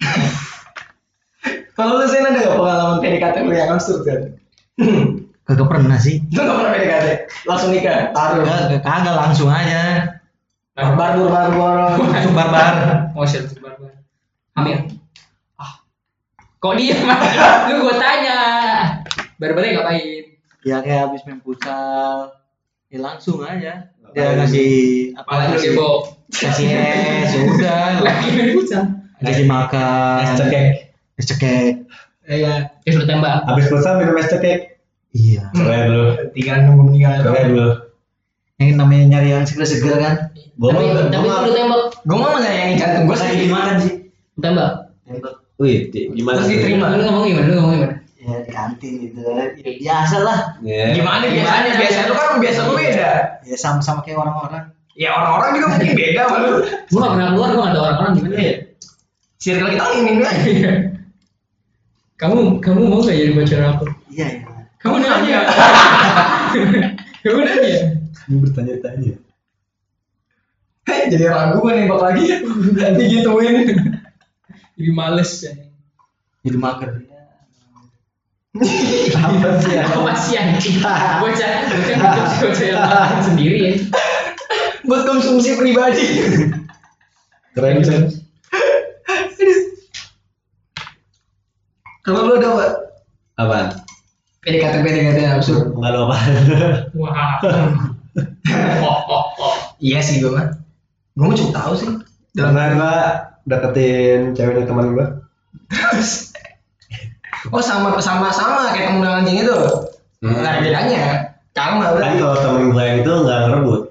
kalau 1.76 2.00
lu 2.00 2.08
Sen 2.08 2.24
ada 2.24 2.40
gak 2.40 2.56
pengalaman 2.56 3.04
PDKT 3.04 3.36
lu 3.44 3.52
yang 3.52 3.76
absurd 3.76 4.08
kan? 4.08 4.20
Kagak 5.44 5.68
pernah 5.68 6.00
sih. 6.00 6.24
Lu 6.32 6.40
gak 6.40 6.56
pernah 6.56 6.72
PDKT? 6.72 7.08
Langsung 7.44 7.68
nikah? 7.68 8.16
Taruh. 8.16 8.48
Kagak, 8.48 8.80
kagak 8.80 9.16
langsung 9.20 9.52
aja. 9.52 9.82
Barbur, 10.72 11.28
barbur. 11.28 12.00
Langsung 12.00 12.32
barbar. 12.32 12.72
Oh 13.12 13.28
shit, 13.28 13.44
sebar 13.44 13.76
gua. 13.76 13.92
Hamil. 14.56 14.88
Ah. 15.60 15.84
Kok 16.64 16.80
dia 16.80 16.96
Lu 17.68 17.84
gua 17.84 17.96
tanya. 18.00 18.38
Baru-baru 19.36 19.76
ngapain? 19.76 20.31
Ya 20.62 20.78
kayak 20.78 21.10
habis 21.10 21.22
main 21.26 21.42
futsal. 21.42 22.38
Ya 22.86 22.98
langsung 23.00 23.42
aja. 23.42 23.90
Dia 24.12 24.36
ngasih 24.36 24.70
apa 25.16 25.56
kasih, 25.56 25.72
debo. 25.72 26.12
kasih 26.28 26.66
es, 26.68 27.32
ya 27.32 27.40
udah. 27.48 27.86
Lagi 28.06 28.28
main 28.30 28.50
futsal. 28.54 28.84
Kasih 29.18 29.46
makan. 29.46 30.18
Es 30.22 30.32
cekek. 30.36 30.66
Es 31.16 31.24
cekek. 31.26 31.72
Iya. 32.22 32.70
Terus 32.84 33.02
lu 33.02 33.04
tembak. 33.06 33.42
Habis 33.46 33.66
futsal 33.66 33.98
minum 33.98 34.14
es 34.16 34.28
cekek. 34.28 34.78
Iya. 35.12 35.50
Keren 35.52 35.82
lu. 35.90 36.04
Tinggal 36.32 36.56
nunggu 36.64 36.82
meninggal. 36.88 37.20
Keren 37.24 37.48
lu. 37.52 37.68
Yang 38.60 38.78
namanya 38.78 39.04
nyari 39.18 39.28
yang 39.34 39.44
seger-seger 39.44 39.98
kan. 39.98 40.14
Gua 40.54 40.70
Tapi 40.70 41.10
tapi 41.10 41.26
gua 41.26 41.50
tembak. 41.50 41.82
Gue 42.02 42.16
mau 42.18 42.30
menyayangi 42.30 42.74
jantung 42.78 43.04
gue 43.10 43.16
Lagi 43.16 43.36
dimakan 43.40 43.76
sih. 43.82 43.94
Tembak. 44.38 44.70
Tembak. 45.02 45.34
Wih, 45.58 45.90
di- 45.90 46.10
gimana? 46.12 46.42
Terus 46.42 46.50
diterima. 46.54 46.94
Lu 46.94 47.02
ngomong 47.02 47.24
gimana? 47.26 47.46
Lu 47.46 47.54
ngomong 47.58 47.74
gimana? 47.78 47.94
Ya 48.22 48.38
di 48.46 48.50
kantin 48.54 48.92
gitu. 49.02 49.18
Ya, 49.26 49.50
biasa 49.82 50.16
lah. 50.22 50.40
Ya. 50.62 50.94
Gimana 50.94 51.26
biasanya? 51.26 51.74
Biasa 51.74 51.98
lu 52.06 52.14
kan 52.14 52.38
biasa 52.38 52.60
lu 52.70 52.72
beda. 52.78 53.10
Ya 53.42 53.56
sama-sama 53.58 54.06
kayak 54.06 54.22
orang-orang. 54.22 54.70
Ya 54.94 55.10
orang-orang 55.10 55.50
juga 55.58 55.66
mungkin 55.74 55.92
beda 55.98 56.20
sama 56.30 56.36
lu. 56.46 56.50
Gua 56.86 56.98
gak 57.02 57.12
pernah 57.18 57.28
keluar, 57.34 57.48
gua 57.50 57.62
gak 57.66 57.72
ada 57.74 57.80
orang-orang 57.82 58.12
gimana 58.14 58.36
ya? 58.38 58.54
Circle 59.42 59.70
kita 59.74 59.84
ini 59.98 60.10
ini 60.14 60.22
aja. 60.22 60.72
Kamu 62.14 62.62
kamu 62.62 62.80
mau 62.86 63.02
gak 63.02 63.18
jadi 63.18 63.32
pacar 63.34 63.60
aku? 63.74 63.84
Iya, 64.14 64.26
iya. 64.38 64.62
Kamu 64.78 64.96
nanya. 65.02 65.38
Kamu 67.26 67.38
nanya. 67.42 67.82
Lu 68.30 68.36
bertanya-tanya. 68.46 69.14
Jadi 70.86 71.24
ragu 71.26 71.58
gue 71.58 71.72
nembak 71.74 72.00
lagi. 72.06 72.24
Digituin. 73.02 73.66
Jadi 74.78 74.90
males 74.94 75.30
ya. 75.42 75.52
Jadi 76.46 76.58
mager. 76.58 77.11
Apa 78.52 79.48
sih 79.64 79.72
ya? 79.72 79.88
Apa 79.88 80.12
sih 80.12 80.36
anjing? 80.36 80.76
Bocah, 80.84 81.50
bocah 81.72 81.96
bocah 82.36 82.64
yang 82.68 82.84
makan 82.84 83.20
sendiri 83.24 83.56
ya. 83.64 83.72
Buat 84.84 85.08
konsumsi 85.08 85.56
pribadi. 85.56 86.04
Keren 87.56 87.80
kan? 87.80 88.02
Kalau 92.02 92.28
lu 92.28 92.36
ada 92.36 92.48
apa? 92.52 92.66
Apaan? 93.40 93.66
PDKT 94.44 94.74
PDKT 94.84 95.18
yang 95.22 95.34
absurd. 95.40 95.72
Enggak 95.72 95.90
lo 95.96 96.10
apa? 96.10 96.16
Wah. 96.98 97.40
Oh, 98.84 98.98
oh, 99.08 99.24
oh. 99.40 99.56
Iya 99.80 100.04
sih 100.04 100.20
gue 100.20 100.28
mah. 100.28 100.52
Gue 101.16 101.24
mah 101.24 101.36
cukup 101.40 101.54
tahu 101.56 101.72
sih. 101.78 101.88
Dalam 102.36 102.52
gua 102.52 103.32
deketin 103.48 104.36
ceweknya 104.36 104.68
teman 104.68 104.92
gua. 104.92 105.06
Oh 107.50 107.58
sama 107.58 107.98
sama 107.98 108.30
sama 108.30 108.70
kayak 108.70 108.94
temen 108.94 109.02
anjing 109.02 109.42
itu. 109.42 109.58
Hmm. 110.22 110.38
Nggak 110.38 110.52
ada 110.54 110.60
bedanya. 110.62 111.04
Kan 111.52 111.82
berarti. 111.82 112.22
kalau 112.22 112.38
temen 112.38 112.64
gua 112.70 112.82
yang 112.86 112.98
itu 113.02 113.12
nggak 113.12 113.38
ngerebut. 113.48 113.82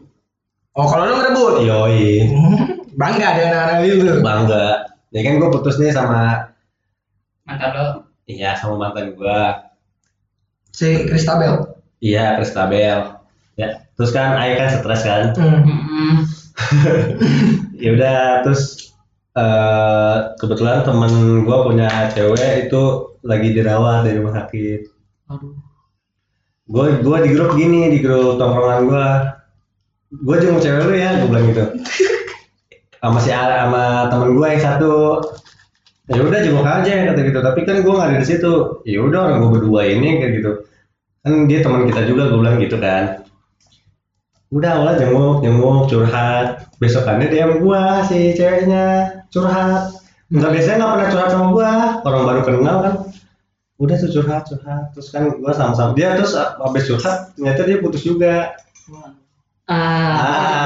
Oh 0.79 0.87
kalau 0.87 1.03
lu 1.11 1.13
ngerebut. 1.19 1.53
Yoi. 1.67 2.07
Bangga 3.01 3.27
dengan 3.35 3.59
anak 3.67 3.83
itu. 3.83 4.23
Bangga. 4.23 4.87
Ya 5.11 5.19
kan 5.27 5.33
gua 5.43 5.51
putus 5.51 5.75
nih 5.75 5.91
sama 5.91 6.47
Mantan 7.43 7.71
lo. 7.75 7.85
iya 8.29 8.55
sama 8.55 8.79
mantan 8.79 9.11
gua. 9.19 9.67
Si 10.71 11.03
Kristabel. 11.03 11.67
Iya, 11.99 12.39
Kristabel. 12.39 13.19
Ya, 13.59 13.83
terus 13.99 14.15
kan 14.15 14.39
Ayah 14.39 14.55
kan 14.55 14.69
stres 14.79 15.01
kan. 15.03 15.23
Hmm. 15.35 15.61
Hmm. 15.67 16.15
Ya 17.81 17.97
udah, 17.97 18.45
terus 18.45 18.93
eh 19.33 20.17
kebetulan 20.37 20.85
temen 20.85 21.43
gua 21.43 21.65
punya 21.65 21.89
cewek 22.13 22.69
itu 22.69 23.10
lagi 23.21 23.53
dirawat 23.53 24.05
di 24.05 24.17
rumah 24.17 24.33
sakit. 24.33 24.79
Aduh. 25.29 25.53
Gue 26.71 27.03
gua 27.03 27.17
di 27.19 27.29
grup 27.35 27.57
gini, 27.59 27.91
di 27.91 27.99
grup 27.99 28.39
tongkrongan 28.39 28.81
gua. 28.87 29.09
gue 30.11 30.35
jenguk 30.43 30.59
cewek 30.59 30.91
lu 30.91 30.93
ya 30.99 31.23
gue 31.23 31.27
bilang 31.31 31.45
gitu. 31.55 31.65
Sama 32.99 33.19
si 33.23 33.31
A- 33.31 33.63
sama 33.63 34.11
temen 34.11 34.35
gue 34.35 34.43
yang 34.43 34.59
satu. 34.59 35.23
Ya 36.11 36.19
udah 36.19 36.39
jenguk 36.43 36.67
aja 36.67 36.91
kata 37.07 37.21
gitu. 37.23 37.39
Tapi 37.39 37.59
kan 37.63 37.79
gue 37.79 37.93
nggak 37.95 38.09
ada 38.11 38.19
di 38.19 38.27
situ. 38.27 38.83
Ya 38.83 38.99
udah 38.99 39.19
orang 39.31 39.39
gue 39.39 39.51
berdua 39.55 39.87
ini 39.87 40.19
kayak 40.19 40.43
gitu. 40.43 40.51
Kan 41.23 41.47
dia 41.47 41.63
teman 41.63 41.87
kita 41.87 42.03
juga 42.11 42.27
gue 42.27 42.43
bilang 42.43 42.59
gitu 42.59 42.75
kan. 42.75 43.23
Udah 44.51 44.83
awalnya 44.83 45.07
jenguk 45.07 45.47
jenguk 45.47 45.87
curhat. 45.87 46.67
Besokannya 46.83 47.31
dia 47.31 47.47
sama 47.47 47.55
gue 47.63 47.81
si 48.11 48.19
ceweknya 48.35 48.85
curhat 49.31 50.00
nggak 50.31 50.51
biasanya 50.55 50.75
nggak 50.79 50.91
pernah 50.95 51.07
curhat 51.11 51.29
sama 51.29 51.45
gue 51.51 51.69
orang 52.07 52.23
baru 52.23 52.41
kenal 52.47 52.77
kan. 52.79 52.93
Udah 53.81 53.95
tuh 53.99 54.09
curhat 54.15 54.43
curhat. 54.47 54.83
Terus 54.95 55.07
kan 55.11 55.23
gue 55.27 55.51
sama-sama 55.51 55.91
dia 55.91 56.15
terus 56.15 56.33
habis 56.39 56.83
curhat 56.87 57.35
ternyata 57.35 57.61
dia 57.67 57.77
putus 57.83 58.01
juga. 58.07 58.55
Ah, 59.67 60.15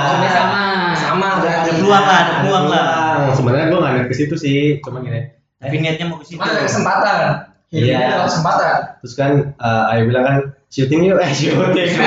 maksudnya 0.01 0.31
sama. 0.31 0.61
sama 0.95 1.27
Ada- 1.41 1.57
ada 1.65 1.71
peluang 1.77 2.05
lah, 2.05 2.17
ada 2.21 2.33
peluang 2.41 2.65
lah. 2.69 2.85
Sebenarnya 3.33 3.65
gue 3.73 3.79
nggak 3.81 3.93
niat 3.97 4.07
ke 4.09 4.15
situ 4.15 4.35
sih 4.37 4.59
cuma 4.85 5.01
gini. 5.01 5.33
Tapi 5.57 5.75
niatnya 5.81 6.05
mau 6.13 6.21
ke 6.21 6.25
situ. 6.29 6.41
Ada 6.41 6.61
kesempatan. 6.65 7.17
Iya. 7.73 7.97
Adalah 8.05 8.27
kesempatan. 8.29 8.75
Terus 9.01 9.13
kan 9.17 9.31
eh, 9.57 9.83
Ayu 9.93 10.01
bilang 10.09 10.23
kan 10.25 10.37
syuting 10.69 11.01
yuk. 11.09 11.17
Eh 11.21 11.31
syuting. 11.33 11.89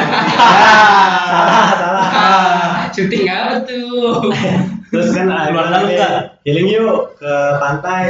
Salah 1.29 1.64
salah. 1.75 2.07
Ah, 2.07 2.75
syuting 2.94 3.27
apa 3.27 3.66
tuh? 3.66 4.31
terus 4.88 5.09
kan 5.12 5.27
Keluar 5.29 5.48
bilang 5.51 5.68
dalam 5.70 5.88
nggak? 5.88 6.12
healing 6.44 6.68
yuk 6.68 7.16
ke 7.16 7.35
pantai 7.59 8.05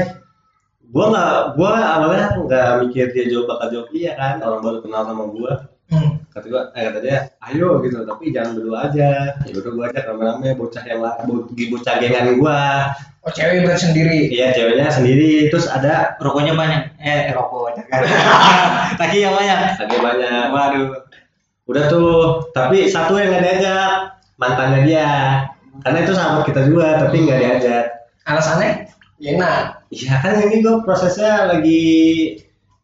gua 0.89 1.05
nggak 1.13 1.33
gua 1.55 1.71
awalnya 1.75 2.27
nggak 2.39 2.69
mikir 2.83 3.07
dia 3.13 3.25
jawab 3.29 3.47
bakal 3.53 3.67
jawab 3.71 3.89
iya 3.93 4.13
kan 4.15 4.41
orang 4.41 4.61
baru 4.65 4.79
kenal 4.81 5.03
sama 5.05 5.25
gua 5.29 5.53
hmm. 5.93 6.11
kata 6.33 6.47
gua 6.49 6.63
eh 6.73 6.83
kata 6.89 6.99
dia 7.03 7.17
ayo 7.45 7.69
gitu 7.83 7.97
tapi 8.03 8.33
jangan 8.33 8.57
berdua 8.57 8.79
aja 8.89 9.09
ya 9.37 9.53
udah 9.53 9.73
gua 9.75 9.85
ajak 9.91 10.05
rame-rame 10.07 10.49
bocah 10.57 10.85
yang 10.85 11.01
lain 11.05 11.23
bo- 11.29 11.45
bocah 11.49 11.95
gengan 12.01 12.27
gua 12.41 12.59
oh 13.21 13.31
cewek 13.31 13.69
berat 13.69 13.81
sendiri 13.81 14.33
iya 14.33 14.57
ceweknya 14.57 14.89
sendiri 14.89 15.53
terus 15.53 15.69
ada 15.69 16.17
Rokoknya 16.19 16.57
banyak. 16.57 16.83
Eh, 16.99 17.31
rokok 17.31 17.77
kan. 17.85 18.01
Lagi 18.97 19.19
yang 19.25 19.35
banyak. 19.37 19.59
lagi 19.77 19.97
banyak 20.01 20.45
Waduh. 20.51 20.89
udah 21.69 21.85
tuh 21.85 22.49
tapi 22.57 22.89
satu 22.89 23.21
yang 23.21 23.29
nggak 23.29 23.45
diajak 23.45 24.17
mantannya 24.41 24.81
dia 24.89 25.09
karena 25.85 25.99
itu 26.05 26.13
sahabat 26.15 26.43
kita 26.47 26.61
juga 26.67 26.99
tapi 27.01 27.17
nggak 27.27 27.39
diajak. 27.39 27.85
Alasannya? 28.27 28.89
Enak. 29.19 29.89
Iya 29.89 30.15
kan 30.21 30.33
ini 30.45 30.61
gue 30.61 30.75
prosesnya 30.85 31.49
lagi 31.49 31.85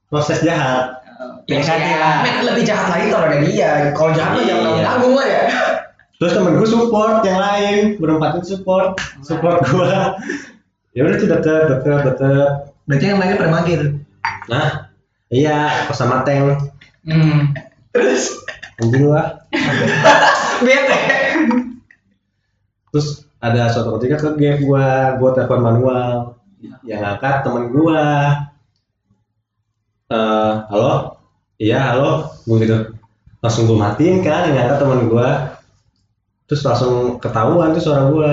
proses 0.09 0.41
jahat. 0.41 1.05
Ya, 1.47 1.61
PKT 1.61 1.85
ya, 1.85 1.97
lah. 2.01 2.15
men, 2.25 2.37
lebih 2.43 2.65
jahat 2.67 2.87
lagi 2.91 3.07
kalau 3.13 3.27
ada 3.29 3.39
dia. 3.45 3.71
Kalau 3.93 4.11
jahat 4.17 4.31
mah 4.35 4.43
jangan 4.43 4.65
Iya. 4.67 4.83
nanggung 4.83 5.15
ya. 5.21 5.43
Terus 6.19 6.33
temen 6.33 6.57
gue 6.57 6.69
support 6.69 7.21
yang 7.23 7.39
lain 7.39 7.77
berempat 8.01 8.41
itu 8.41 8.57
support. 8.59 8.97
Support 9.23 9.63
gue 9.69 9.93
ya 10.95 11.01
udah 11.03 11.17
tuh 11.19 11.29
deket 11.29 11.63
deket 11.71 12.01
deket. 12.07 12.51
Berarti 12.87 13.05
yang 13.05 13.19
lainnya 13.19 13.37
pada 13.41 13.65
tuh 13.65 13.93
nah 14.45 14.93
iya 15.33 15.89
kos 15.89 15.97
sama 16.01 16.21
tank. 16.25 16.61
Hmm. 17.05 17.53
terus? 17.93 18.45
Anjing 18.81 19.07
lah 19.07 19.39
bete 20.67 20.99
terus 22.95 23.27
ada 23.43 23.67
suatu 23.75 23.99
ketika 23.99 24.23
ke 24.23 24.29
gap 24.39 24.57
gue 24.63 24.87
gue 25.19 25.31
telepon 25.35 25.61
manual. 25.67 26.39
Yang 26.87 27.03
angkat 27.03 27.43
temen 27.43 27.75
gue 27.75 28.03
eh 30.15 30.55
halo? 30.71 31.19
Iya 31.59 31.91
halo. 31.91 32.31
Gue 32.47 32.63
gitu. 32.63 32.95
Langsung 33.43 33.67
gue 33.67 33.75
matiin 33.75 34.23
kan 34.23 34.47
yang 34.47 34.71
angkat 34.71 34.79
temen 34.79 35.11
gue 35.11 35.29
terus 36.47 36.63
langsung 36.63 37.19
ketahuan 37.19 37.75
tuh 37.75 37.83
suara 37.83 38.07
gue 38.15 38.33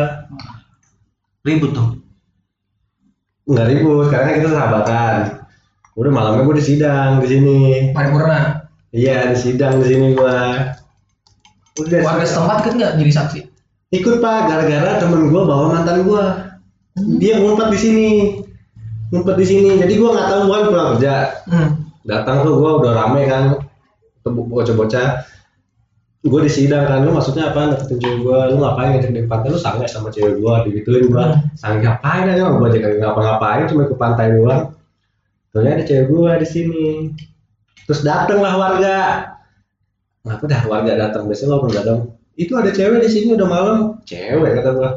Ribut 1.42 1.74
tuh. 1.74 1.98
nggak 3.50 3.68
ribut 3.74 4.14
karena 4.14 4.30
kan 4.30 4.36
kita 4.38 4.50
sahabatan. 4.54 5.16
Udah 5.98 6.12
malamnya 6.14 6.46
gue 6.46 6.62
di 6.62 6.66
sidang 6.70 7.18
di 7.18 7.28
sini. 7.34 7.58
Paripurna? 7.98 8.70
Iya 8.94 9.34
di 9.34 9.38
sidang 9.42 9.82
di 9.82 9.90
sini 9.90 10.14
gue 10.14 10.38
udah 11.82 12.00
warga 12.04 12.28
setempat 12.28 12.58
ikut 12.62 12.74
nggak 12.78 12.94
jadi 13.00 13.12
saksi 13.16 13.40
ikut 13.92 14.24
pak 14.24 14.48
gara-gara 14.48 15.04
temen 15.04 15.28
gue 15.28 15.42
bawa 15.44 15.76
mantan 15.76 16.08
gue 16.08 16.24
dia 17.20 17.40
ngumpet 17.40 17.68
di 17.72 17.80
sini. 17.80 18.10
Ngumpet 19.12 19.36
di 19.40 19.46
sini. 19.48 19.70
Jadi 19.80 19.94
gue 20.00 20.10
nggak 20.12 20.28
tahu 20.28 20.42
gue 20.48 20.56
kan 20.56 20.66
pulang 20.72 20.90
kerja. 20.96 21.16
Hmm. 21.48 21.70
datang 22.02 22.42
tuh 22.42 22.58
gue 22.58 22.72
udah 22.82 22.92
rame 22.98 23.22
kan. 23.28 23.44
Bocah-bocah. 24.26 25.28
Gue 26.24 26.40
di 26.46 26.52
sidang 26.52 26.88
kan. 26.88 27.04
Lu 27.04 27.12
maksudnya 27.12 27.52
apa? 27.52 27.76
Deketin 27.76 28.00
cewek 28.00 28.20
gue 28.24 28.40
lu 28.52 28.56
ngapain 28.64 28.96
ngajak 28.96 29.12
di 29.12 29.24
pantai? 29.28 29.48
Lu 29.52 29.60
sange 29.60 29.88
sama 29.88 30.08
cewek 30.12 30.40
gue 30.40 30.54
digituin 30.72 31.12
gue 31.12 31.24
Hmm. 31.24 31.40
sange 31.60 31.84
ngapain 31.84 32.32
aja? 32.32 32.48
Gue 32.48 32.68
kagak 32.72 33.00
ngapa-ngapain 33.00 33.68
cuma 33.68 33.88
ke 33.88 33.96
pantai 34.00 34.36
doang. 34.36 34.72
Ternyata 35.52 35.76
ada 35.80 35.84
cewek 35.84 36.06
gue 36.08 36.32
di 36.40 36.48
sini. 36.48 36.88
Terus 37.88 38.02
dateng 38.08 38.40
lah 38.40 38.56
warga. 38.56 39.00
Ngapa 40.24 40.44
dah 40.48 40.62
warga 40.70 40.92
datang 40.96 41.28
biasanya 41.28 41.50
lo 41.50 41.66
belum 41.66 41.76
datang 41.76 42.00
itu 42.40 42.54
ada 42.56 42.72
cewek 42.72 43.04
di 43.04 43.10
sini 43.12 43.36
udah 43.36 43.48
malam. 43.48 43.78
Cewek 44.08 44.52
kata 44.60 44.70
gue 44.76 44.90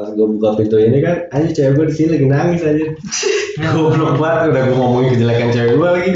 pas 0.00 0.08
gue 0.16 0.26
buka 0.38 0.56
pintu 0.56 0.80
ini 0.80 1.04
kan 1.04 1.28
aja 1.28 1.48
cewek 1.52 1.72
gue 1.76 1.86
di 1.92 1.94
sini 1.94 2.08
lagi 2.16 2.26
nangis 2.30 2.62
aja 2.64 2.86
goblok 3.76 4.16
banget 4.16 4.56
udah 4.56 4.62
gue 4.64 4.76
ngomongin 4.80 5.08
kejelekan 5.12 5.48
cewek 5.52 5.74
gue 5.76 5.88
lagi. 5.88 6.10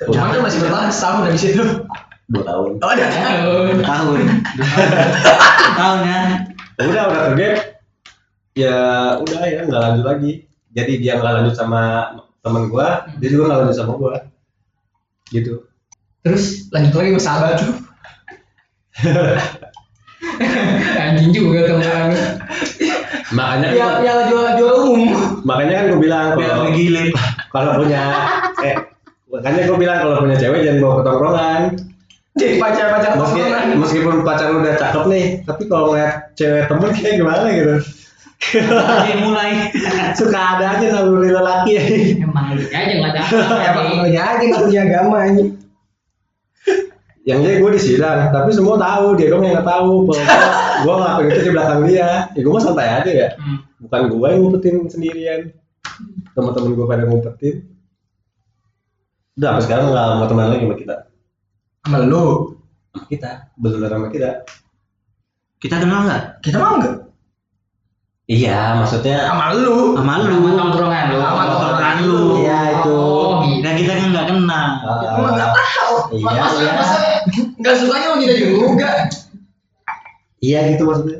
Cuman 0.06 0.28
kan 0.34 0.40
masih 0.42 0.58
bertahan 0.62 0.90
setahun 0.90 1.22
dari 1.30 1.38
situ. 1.38 1.62
Dua 2.30 2.42
tahun. 2.46 2.70
Oh 2.80 2.90
ada 2.90 3.06
Tahun. 3.82 4.18
Tahun. 5.78 6.00
Ya. 6.02 6.20
udah 6.82 7.04
udah 7.06 7.24
gap 7.38 7.56
ya 8.52 8.76
udah 9.22 9.40
ya 9.46 9.60
nggak 9.68 9.82
lanjut 9.82 10.04
lagi. 10.06 10.32
Jadi 10.72 10.92
dia 11.04 11.20
nggak 11.20 11.34
lanjut 11.42 11.54
sama 11.54 11.82
temen 12.42 12.66
gua 12.72 13.06
dia 13.20 13.28
juga 13.30 13.52
nggak 13.52 13.58
lanjut 13.66 13.76
sama 13.76 13.92
gua. 13.98 14.14
Gitu. 15.30 15.62
Terus 16.22 16.70
lanjut 16.70 16.94
lagi 16.96 17.10
bersahabat 17.14 17.54
tuh 17.62 17.91
Anjing 21.02 21.34
juga 21.34 21.66
tuh 21.66 21.76
orang. 21.82 22.14
makanya 23.32 23.68
ya 23.72 23.88
yang 24.04 24.28
jual 24.28 24.46
jual 24.60 24.76
umum. 24.92 25.40
Makanya 25.42 25.72
kan 25.72 25.84
gua 25.90 26.00
bilang 26.00 26.26
kalau 26.36 26.68
kalau 27.48 27.70
punya 27.80 28.02
eh 28.60 28.76
makanya 29.32 29.60
gua 29.66 29.78
bilang 29.80 29.98
kalau 30.04 30.14
punya 30.20 30.36
cewek 30.36 30.60
jangan 30.62 30.78
bawa 30.84 30.92
ke 30.92 31.02
tongkrongan 31.08 31.62
jadi 32.32 32.56
pacar 32.56 32.96
pacar 32.96 33.12
Meski, 33.20 33.40
meskipun 33.76 34.24
pacar 34.24 34.56
lu 34.56 34.64
udah 34.64 34.72
cakep 34.80 35.04
nih 35.12 35.24
tapi 35.44 35.68
kalau 35.68 35.92
ngeliat 35.92 36.32
cewek 36.32 36.64
temen 36.64 36.88
kayak 36.96 37.14
gimana 37.20 37.46
gitu? 37.52 37.76
Lagi 38.72 39.14
mulai. 39.20 39.52
suka 40.18 40.40
ada 40.56 40.64
aja 40.76 40.86
naluri 40.96 41.28
lelaki. 41.28 41.72
Emang 42.24 42.56
lu 42.56 42.64
aja 42.72 42.88
nggak 42.88 43.12
tahu. 43.20 43.36
emang 43.68 44.08
aja 44.08 44.40
nggak 44.40 44.62
punya 44.64 44.80
agama 44.88 45.18
ini 45.28 45.61
yang 47.22 47.38
dia 47.38 47.62
gue 47.62 47.70
di 47.70 47.80
sidang 47.80 48.34
tapi 48.34 48.50
semua 48.50 48.74
tahu 48.74 49.14
dia 49.14 49.30
dong 49.30 49.46
yang 49.46 49.54
nggak 49.62 49.68
tahu 49.68 50.10
gua 50.82 50.94
ngelakuin 50.98 51.30
itu 51.30 51.40
di 51.46 51.52
belakang 51.54 51.80
dia. 51.86 52.08
Ya 52.34 52.40
gue 52.42 52.52
mah 52.52 52.62
santai 52.62 52.88
aja 52.90 53.10
ya. 53.10 53.28
Hmm. 53.38 53.58
bukan 53.82 54.02
gue 54.10 54.26
yang 54.26 54.40
ngumpetin 54.42 54.76
sendirian. 54.90 55.40
Teman-teman 56.34 56.74
gue 56.74 56.86
pada 56.86 57.02
ngumpetin. 57.06 57.56
Udah 59.38 59.48
sampai 59.54 59.64
sekarang 59.64 59.86
nggak 59.94 60.08
mau 60.18 60.26
teman 60.26 60.46
lagi 60.50 60.64
sama 60.66 60.76
kita. 60.76 60.96
Sama 61.86 61.98
lu? 62.02 62.26
Sama 62.90 63.04
kita? 63.06 63.30
Bener 63.58 63.90
sama 63.90 64.08
kita. 64.10 64.30
Kita 65.62 65.76
kenal 65.78 66.00
nggak? 66.10 66.22
kita 66.42 66.56
mau 66.58 66.74
nggak 66.82 67.11
iya 68.26 68.76
maksudnya 68.76 69.26
sama 69.26 69.52
lu 69.52 69.94
Sama 69.94 70.14
Sama 70.18 70.24
lu. 70.24 70.50
tongkrongan 70.54 71.04
lu. 71.08 71.18
Sama 71.18 71.42
tongkrongan 71.48 71.96
lu. 72.02 72.20
iya 72.38 72.58
itu 72.72 72.92
Oh, 72.92 73.42
gitu. 73.42 73.60
Nah 73.60 73.72
kita 73.74 73.92
kan 73.92 74.06
nggak 74.10 74.26
kenal. 74.28 74.68
Ah, 74.80 75.16
emang 75.16 75.32
nggak 75.32 75.50
tahu 75.50 75.94
Iya, 76.12 76.28
masa 76.28 76.58
iya. 76.60 76.72
masa 76.76 76.98
nggak 77.56 77.74
sukanya 77.78 78.06
sama 78.06 78.16
kita 78.20 78.34
juga 78.38 78.90
iya 80.38 80.58
gitu 80.68 80.82
maksudnya 80.84 81.16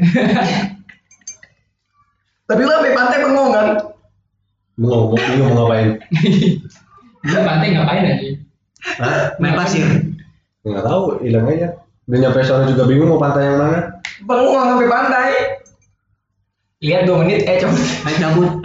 tapi 2.45 2.61
lu 2.61 2.71
sampai 2.71 2.93
pantai 2.93 3.19
bengong 3.23 3.51
kan 3.51 3.67
mau 4.75 4.89
ngomong 4.91 5.15
bingung 5.17 5.49
mau 5.49 5.57
ngapain 5.63 5.89
Lu 7.23 7.39
pantai 7.41 7.69
ngapain 7.71 8.03
aja? 8.05 8.29
Hah? 8.99 9.19
Main 9.39 9.55
pasir. 9.55 9.87
nggak 10.63 10.83
tahu 10.83 11.23
hilang 11.23 11.47
aja 11.47 11.69
udah 12.05 12.19
nyampe 12.19 12.43
sore 12.43 12.67
juga 12.67 12.85
bingung 12.85 13.09
mau 13.09 13.19
pantai 13.19 13.47
yang 13.47 13.59
mana 13.59 13.79
bengong 14.23 14.59
sampai 14.69 14.89
pantai 14.91 15.31
lihat 16.83 17.01
dua 17.05 17.23
menit 17.23 17.45
eh 17.45 17.57
coba 17.57 17.77
Main 18.03 18.17
cabut. 18.19 18.51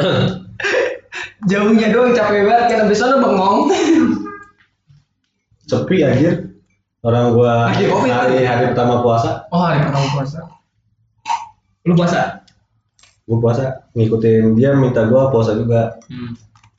jauhnya 1.47 1.87
doang 1.89 2.11
capek 2.11 2.43
banget 2.43 2.63
kan 2.67 2.77
habis 2.83 2.97
sana 2.97 3.17
bengong 3.17 3.69
sepi 5.63 6.01
anjir 6.01 6.33
orang 7.01 7.31
gua 7.31 7.69
Lagi 7.69 7.85
COVID. 7.85 8.09
hari 8.09 8.41
hari 8.41 8.63
pertama 8.67 8.99
puasa 8.99 9.45
oh 9.49 9.61
hari 9.61 9.79
pertama 9.81 10.05
puasa 10.11 10.37
Lu 11.83 11.93
puasa? 11.93 12.41
gua 13.23 13.37
puasa 13.39 13.63
ngikutin 13.93 14.55
dia 14.55 14.73
minta 14.73 15.05
gua 15.05 15.29
puasa 15.29 15.53
juga 15.53 15.93
Hmm. 16.07 16.33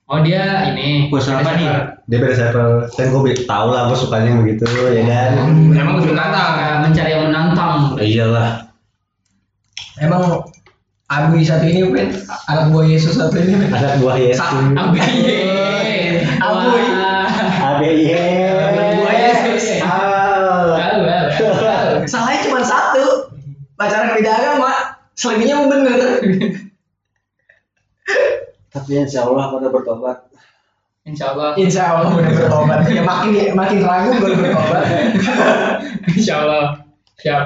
Oh 0.08 0.18
dia 0.18 0.64
ini. 0.66 1.06
Bos 1.06 1.28
apa 1.28 1.52
nih? 1.52 1.68
dia 2.08 2.16
beda 2.16 2.32
server 2.32 2.88
dan 2.88 3.12
gue 3.12 3.44
tau 3.44 3.68
lah 3.68 3.86
gue 3.86 3.94
sukanya 3.94 4.26
yang 4.26 4.40
begitu 4.40 4.64
ya 4.88 5.04
kan 5.04 5.30
Hmm, 5.36 5.68
emang 5.76 6.00
menantang 6.00 6.80
mencari 6.80 7.12
yang 7.12 7.22
menantang. 7.28 7.92
iyalah 8.00 8.72
emang 10.00 10.40
Abi 11.08 11.40
satu 11.40 11.64
ini 11.64 11.88
Ben 11.88 12.12
anak 12.52 12.68
buah 12.68 12.84
Yesus 12.84 13.16
satu 13.16 13.40
ini 13.40 13.56
Ben 13.56 13.72
anak 13.72 13.96
buah 14.04 14.20
Yesus. 14.20 14.44
Abe. 14.44 15.00
Abuy. 16.36 16.84
ABY 17.64 18.12
Anak 18.52 18.88
buah 19.00 19.14
Yesus 19.16 19.64
salahnya 22.08 22.40
cuma 22.44 22.60
satu. 22.60 23.32
Pacaran 23.80 24.20
beda 24.20 24.32
agama 24.36 25.00
selebihnya 25.16 25.54
mau 25.64 25.70
bener. 25.70 25.96
Tapi 28.68 28.90
insya 29.00 29.24
Allah 29.24 29.54
pada 29.54 29.68
bertobat. 29.72 30.18
Insya 31.08 31.32
Allah. 31.32 31.56
Insya 31.56 31.82
Allah 31.88 32.10
udah 32.20 32.32
bertobat. 32.36 32.78
Ya 32.90 33.00
makin 33.00 33.56
makin 33.56 33.78
ragu 33.80 34.12
baru 34.20 34.34
bertobat. 34.34 34.84
Insya 36.18 36.34
Allah. 36.44 36.64
Siap. 37.16 37.44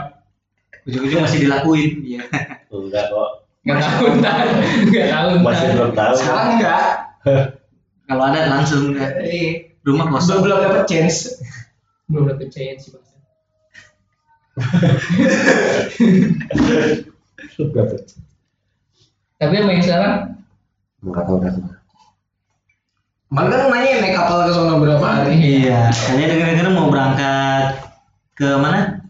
Ujung-ujung 0.89 1.23
masih 1.23 1.47
dilakuin. 1.47 1.91
Iya. 2.03 2.21
enggak 2.75 3.13
kok 3.13 3.42
Nggak 3.63 3.79
tahu 3.79 4.05
ntar. 4.19 4.47
Nggak 4.91 5.07
tahu 5.09 5.29
masih 5.41 5.67
ntar. 5.67 5.77
belum 5.79 5.93
tahu 5.95 6.13
sekarang 6.19 6.49
enggak 6.59 6.87
Kalau 8.11 8.23
ada 8.27 8.41
langsung 8.51 8.83
enggak. 8.93 9.11
Eh, 9.23 9.71
Rumah 9.83 10.07
belum 10.07 10.19
kosong. 10.19 10.41
belum 10.47 10.59
dapet 10.63 10.83
chance 10.87 11.19
Belum 12.07 12.25
dapet 12.31 12.49
chance 12.51 12.87
sih. 12.87 12.95
Dapet. 17.59 18.01
Tapi 19.39 19.53
yang 19.59 19.67
main 19.67 19.83
sekarang 19.83 20.15
Enggak 21.03 21.25
tahu 21.27 21.39
dah. 21.43 21.53
Kemarin 23.33 23.49
kan 23.49 23.61
nanya 23.73 23.97
naik 24.05 24.15
kapal 24.15 24.45
ke 24.45 24.53
sono 24.53 24.77
berapa 24.79 25.03
hari 25.09 25.35
Iya. 25.41 25.89
Kalian 25.89 26.29
denger-denger 26.31 26.69
mau 26.71 26.93
berangkat 26.93 27.81
ke 28.37 28.49
mana? 28.61 29.01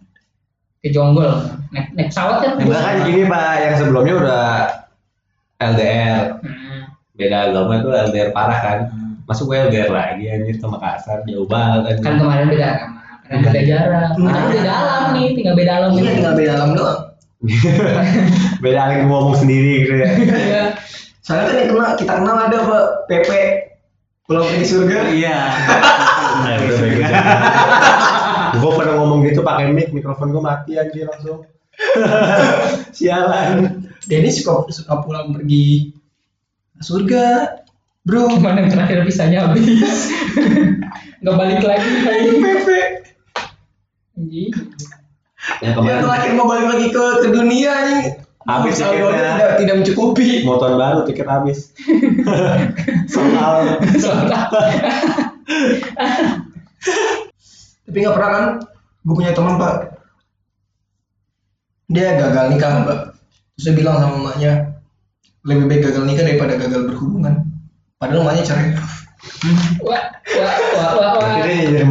ke 0.78 0.88
Jonggol. 0.88 1.51
Naik, 1.72 1.86
naik 1.92 2.06
pesawat 2.08 2.34
kan? 2.38 2.50
Enggak 2.58 2.80
kan 2.80 2.94
gini 3.02 3.22
pak, 3.24 3.52
yang 3.58 3.72
sebelumnya 3.74 4.14
udah 4.14 4.42
LDR, 5.58 6.22
Hmm. 6.38 6.80
beda 7.14 7.36
agama 7.46 7.70
itu 7.78 7.88
LDR 7.88 8.28
parah 8.30 8.58
kan. 8.58 8.78
Masuk 9.24 9.48
gue 9.48 9.56
LDR 9.62 9.88
lagi 9.88 10.22
anjir 10.26 10.54
ke 10.54 10.66
Makassar, 10.66 11.22
jauh 11.24 11.46
banget 11.46 11.98
Kan 11.98 12.16
kemarin 12.16 12.46
beda 12.46 12.66
agama. 12.68 12.98
Kan 13.22 13.36
beda 13.40 13.60
jarak. 13.62 14.06
Kita 14.12 14.30
Ah. 14.30 14.44
beda 14.50 14.72
alam 14.74 15.02
nih, 15.12 15.26
tinggal 15.32 15.54
beda 15.54 15.72
alam. 15.72 15.88
iya 15.94 16.10
tinggal 16.12 16.34
beda 16.34 16.52
alam 16.52 16.70
doang 16.72 16.98
beda 18.62 18.76
lagi 18.80 18.94
ngomong 19.02 19.34
sendiri 19.34 19.70
gitu 19.82 19.92
ya. 19.96 20.08
Iya. 20.14 20.62
soalnya 21.18 21.44
kan 21.44 21.54
yang 21.56 21.68
kenal 21.70 21.88
kita 21.96 22.12
kenal 22.16 22.34
ada 22.36 22.56
apa 22.56 22.78
PP 23.06 23.28
Pulau 24.22 24.46
di 24.48 24.62
surga 24.62 24.98
Iya. 25.10 25.36
Nah, 26.38 26.54
gue 28.54 28.70
pernah 28.72 28.94
ngomong 28.96 29.18
gitu 29.24 29.40
pakai 29.40 29.68
mic, 29.68 29.90
mikrofon 29.90 30.30
gue 30.30 30.40
mati 30.40 30.72
anjir 30.74 31.04
langsung. 31.04 31.42
Sialan. 32.96 33.86
Denny 34.06 34.30
suka 34.34 34.66
suka 34.74 34.98
pulang 35.06 35.30
pergi 35.30 35.94
surga 36.82 37.54
bro 38.02 38.26
Cuman 38.34 38.58
yang 38.58 38.68
terakhir 38.70 39.06
bisanya 39.06 39.46
habis. 39.46 40.10
Nggak 41.22 41.36
balik 41.38 41.62
lagi. 41.62 41.88
PP. 42.42 42.68
Yang 44.18 44.54
yang 45.62 45.74
kemarin 45.74 46.02
terakhir 46.06 46.30
mau 46.38 46.46
balik 46.46 46.66
lagi 46.70 46.86
ke 46.94 47.04
ke 47.22 47.28
dunia 47.34 47.70
anjing 47.74 48.02
Habis 48.42 48.74
tiketnya. 48.78 49.38
tidak 49.38 49.50
tidak 49.62 49.74
mencukupi 49.82 50.42
tahun 50.42 50.74
baru 50.74 51.00
tiket 51.06 51.26
habis. 51.30 51.70
Soal 53.14 53.78
Soalnya 54.02 54.50
tapi 57.92 58.08
nggak 58.08 58.16
pernah 58.16 58.30
kan 58.32 58.44
gue 59.04 59.14
punya 59.14 59.36
teman 59.36 59.60
pak 59.60 59.91
dia 61.92 62.16
gagal 62.16 62.44
nikah 62.52 62.72
pak 62.88 62.98
terus 63.54 63.64
dia 63.68 63.74
bilang 63.76 63.96
sama 64.00 64.16
emaknya 64.18 64.72
lebih 65.42 65.64
baik 65.66 65.80
gagal 65.90 66.02
nikah 66.06 66.24
daripada 66.26 66.54
gagal 66.54 66.82
berhubungan. 66.86 67.34
Padahal 67.98 68.22
emaknya 68.26 68.44
cerai. 68.46 68.68
Wah 69.82 70.04
wah 70.38 70.56
wah 70.74 70.90
wah 70.94 71.10
wah. 71.18 71.30
Berarti 71.42 71.74
dia 71.74 71.86